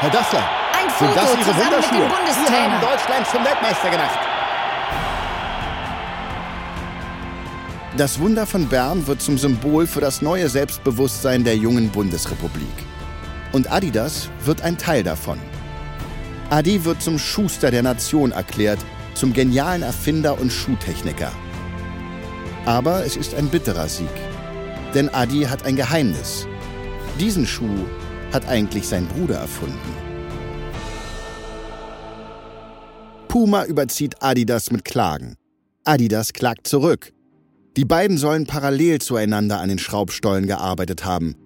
Herr 0.00 0.10
Dassler, 0.10 0.42
Ein 0.78 0.90
sind 0.90 1.08
Foto 1.08 1.14
das 1.14 1.46
Ihre 1.46 1.56
Wunderschuhe? 1.56 2.10
Sie 2.26 2.54
haben. 2.54 2.80
Deutschland 2.80 3.26
zum 3.26 3.44
Weltmeister 3.44 3.90
gemacht. 3.90 4.18
Das 7.96 8.20
Wunder 8.20 8.46
von 8.46 8.68
Bern 8.68 9.06
wird 9.06 9.22
zum 9.22 9.38
Symbol 9.38 9.86
für 9.86 10.00
das 10.00 10.20
neue 10.20 10.50
Selbstbewusstsein 10.50 11.42
der 11.42 11.56
jungen 11.56 11.88
Bundesrepublik. 11.88 12.68
Und 13.52 13.72
Adidas 13.72 14.28
wird 14.44 14.60
ein 14.60 14.76
Teil 14.76 15.02
davon. 15.02 15.38
Adi 16.50 16.84
wird 16.84 17.02
zum 17.02 17.18
Schuster 17.18 17.70
der 17.70 17.82
Nation 17.82 18.32
erklärt, 18.32 18.78
zum 19.14 19.32
genialen 19.32 19.82
Erfinder 19.82 20.38
und 20.38 20.52
Schuhtechniker. 20.52 21.32
Aber 22.68 23.06
es 23.06 23.16
ist 23.16 23.34
ein 23.34 23.48
bitterer 23.48 23.88
Sieg. 23.88 24.10
Denn 24.92 25.08
Adi 25.08 25.44
hat 25.44 25.64
ein 25.64 25.74
Geheimnis. 25.74 26.46
Diesen 27.18 27.46
Schuh 27.46 27.86
hat 28.30 28.46
eigentlich 28.46 28.86
sein 28.86 29.08
Bruder 29.08 29.36
erfunden. 29.36 29.94
Puma 33.26 33.64
überzieht 33.64 34.22
Adidas 34.22 34.70
mit 34.70 34.84
Klagen. 34.84 35.36
Adidas 35.84 36.34
klagt 36.34 36.66
zurück. 36.66 37.14
Die 37.78 37.86
beiden 37.86 38.18
sollen 38.18 38.44
parallel 38.44 38.98
zueinander 38.98 39.60
an 39.60 39.70
den 39.70 39.78
Schraubstollen 39.78 40.46
gearbeitet 40.46 41.06
haben. 41.06 41.36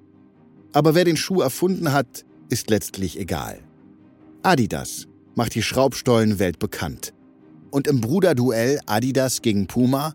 Aber 0.72 0.96
wer 0.96 1.04
den 1.04 1.16
Schuh 1.16 1.40
erfunden 1.40 1.92
hat, 1.92 2.24
ist 2.48 2.68
letztlich 2.68 3.16
egal. 3.16 3.60
Adidas 4.42 5.06
macht 5.36 5.54
die 5.54 5.62
Schraubstollen 5.62 6.40
weltbekannt. 6.40 7.14
Und 7.70 7.86
im 7.86 8.00
Bruderduell 8.00 8.80
Adidas 8.86 9.40
gegen 9.40 9.68
Puma 9.68 10.14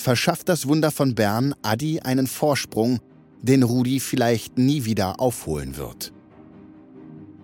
verschafft 0.00 0.48
das 0.48 0.66
Wunder 0.66 0.90
von 0.90 1.14
Bern 1.14 1.54
Adi 1.62 2.00
einen 2.00 2.26
Vorsprung, 2.26 3.00
den 3.42 3.62
Rudi 3.62 4.00
vielleicht 4.00 4.58
nie 4.58 4.84
wieder 4.84 5.20
aufholen 5.20 5.76
wird. 5.76 6.12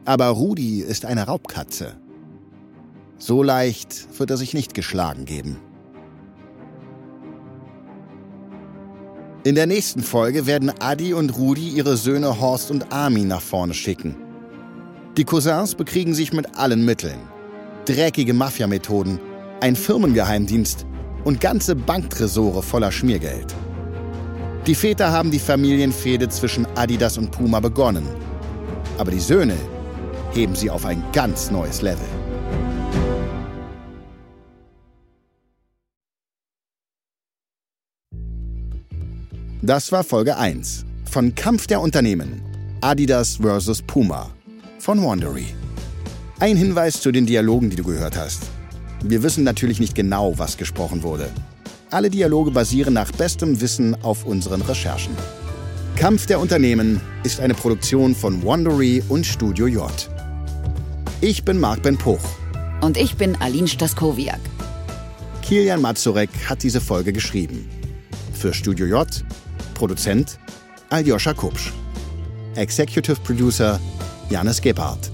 Aber 0.05 0.27
Rudi 0.29 0.81
ist 0.81 1.05
eine 1.05 1.25
Raubkatze. 1.27 1.97
So 3.19 3.43
leicht 3.43 4.19
wird 4.19 4.31
er 4.31 4.37
sich 4.37 4.55
nicht 4.55 4.75
geschlagen 4.75 5.25
geben. 5.25 5.59
In 9.45 9.55
der 9.55 9.67
nächsten 9.67 10.03
Folge 10.03 10.47
werden 10.47 10.73
Adi 10.81 11.15
und 11.15 11.37
Rudi 11.37 11.69
ihre 11.69 11.97
Söhne 11.97 12.41
Horst 12.41 12.71
und 12.71 12.93
Armin 12.93 13.29
nach 13.29 13.43
vorne 13.43 13.75
schicken. 13.75 14.17
Die 15.17 15.25
Cousins 15.25 15.75
bekriegen 15.75 16.15
sich 16.15 16.33
mit 16.33 16.57
allen 16.59 16.85
Mitteln. 16.85 17.19
Dreckige 17.85 18.35
Mafiamethoden, 18.35 19.21
ein 19.61 19.77
Firmengeheimdienst 19.77 20.87
und 21.27 21.41
ganze 21.41 21.75
Banktresore 21.75 22.63
voller 22.63 22.93
Schmiergeld. 22.93 23.53
Die 24.65 24.77
Väter 24.77 25.11
haben 25.11 25.33
die 25.33 25.41
Familienfehde 25.41 26.29
zwischen 26.29 26.67
Adidas 26.77 27.19
und 27.19 27.33
Puma 27.33 27.59
begonnen. 27.59 28.07
Aber 28.97 29.11
die 29.11 29.19
Söhne 29.19 29.57
heben 30.33 30.55
sie 30.55 30.71
auf 30.71 30.85
ein 30.85 31.03
ganz 31.13 31.51
neues 31.51 31.83
Level. 31.83 32.07
Das 39.63 39.91
war 39.91 40.05
Folge 40.05 40.37
1 40.37 40.85
von 41.11 41.35
Kampf 41.35 41.67
der 41.67 41.81
Unternehmen. 41.81 42.41
Adidas 42.81 43.41
vs. 43.43 43.83
Puma 43.83 44.31
von 44.79 45.03
Wandery. 45.03 45.47
Ein 46.39 46.57
Hinweis 46.57 47.01
zu 47.01 47.11
den 47.11 47.27
Dialogen, 47.27 47.69
die 47.71 47.77
du 47.77 47.83
gehört 47.83 48.17
hast. 48.17 48.45
Wir 49.03 49.23
wissen 49.23 49.45
natürlich 49.45 49.81
nicht 49.81 49.95
genau, 49.95 50.39
was 50.39 50.57
gesprochen 50.57 51.03
wurde. 51.03 51.31
Alle 51.91 52.11
Dialoge 52.11 52.51
basieren 52.51 52.95
nach 52.95 53.13
bestem 53.13 53.61
Wissen 53.61 53.97
auf 54.03 54.25
unseren 54.25 54.63
Recherchen. 54.63 55.15
Kampf 55.97 56.27
der 56.27 56.41
Unternehmen 56.41 57.01
ist 57.23 57.41
eine 57.41 57.55
Produktion 57.55 58.15
von 58.15 58.45
Wandery 58.45 59.03
und 59.09 59.25
Studio 59.25 59.67
J. 59.67 59.91
Ich 61.21 61.45
bin 61.45 61.59
Marc 61.59 61.83
Ben 61.83 61.97
Puch. 61.97 62.21
Und 62.83 62.97
ich 62.97 63.17
bin 63.17 63.37
Aline 63.41 63.69
Staskowiak. 63.69 64.41
Kilian 65.43 65.81
Mazurek 65.81 66.31
hat 66.49 66.63
diese 66.63 66.81
Folge 66.81 67.13
geschrieben. 67.13 67.69
Für 68.35 68.53
Studio 68.53 68.85
J, 68.87 69.07
Produzent 69.75 70.39
Aljoscha 70.91 71.33
Kupsch. 71.33 71.73
Executive 72.57 73.17
Producer 73.23 73.81
Janis 74.29 74.61
Gebhardt. 74.61 75.11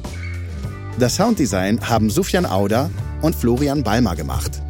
Das 0.98 1.16
Sounddesign 1.16 1.88
haben 1.88 2.10
Sufjan 2.10 2.46
Auder 2.46 2.90
und 3.22 3.34
Florian 3.34 3.82
Balmer 3.82 4.14
gemacht. 4.14 4.60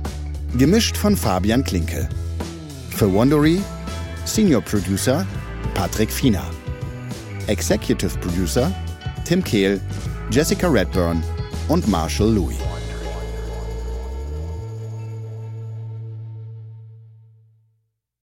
Gemischt 0.57 0.97
von 0.97 1.17
Fabian 1.17 1.65
Klinke. 1.65 2.09
Für 2.91 3.13
Wandery 3.13 3.61
Senior 4.25 4.63
Producer 4.63 5.27
Patrick 5.75 6.11
Fiener. 6.11 6.45
Executive 7.49 8.17
Producer 8.19 8.71
Tim 9.25 9.43
Kehl, 9.43 9.81
Jessica 10.31 10.69
Redburn 10.69 11.23
und 11.69 11.89
Marshall 11.89 12.31
Louis. 12.35 12.59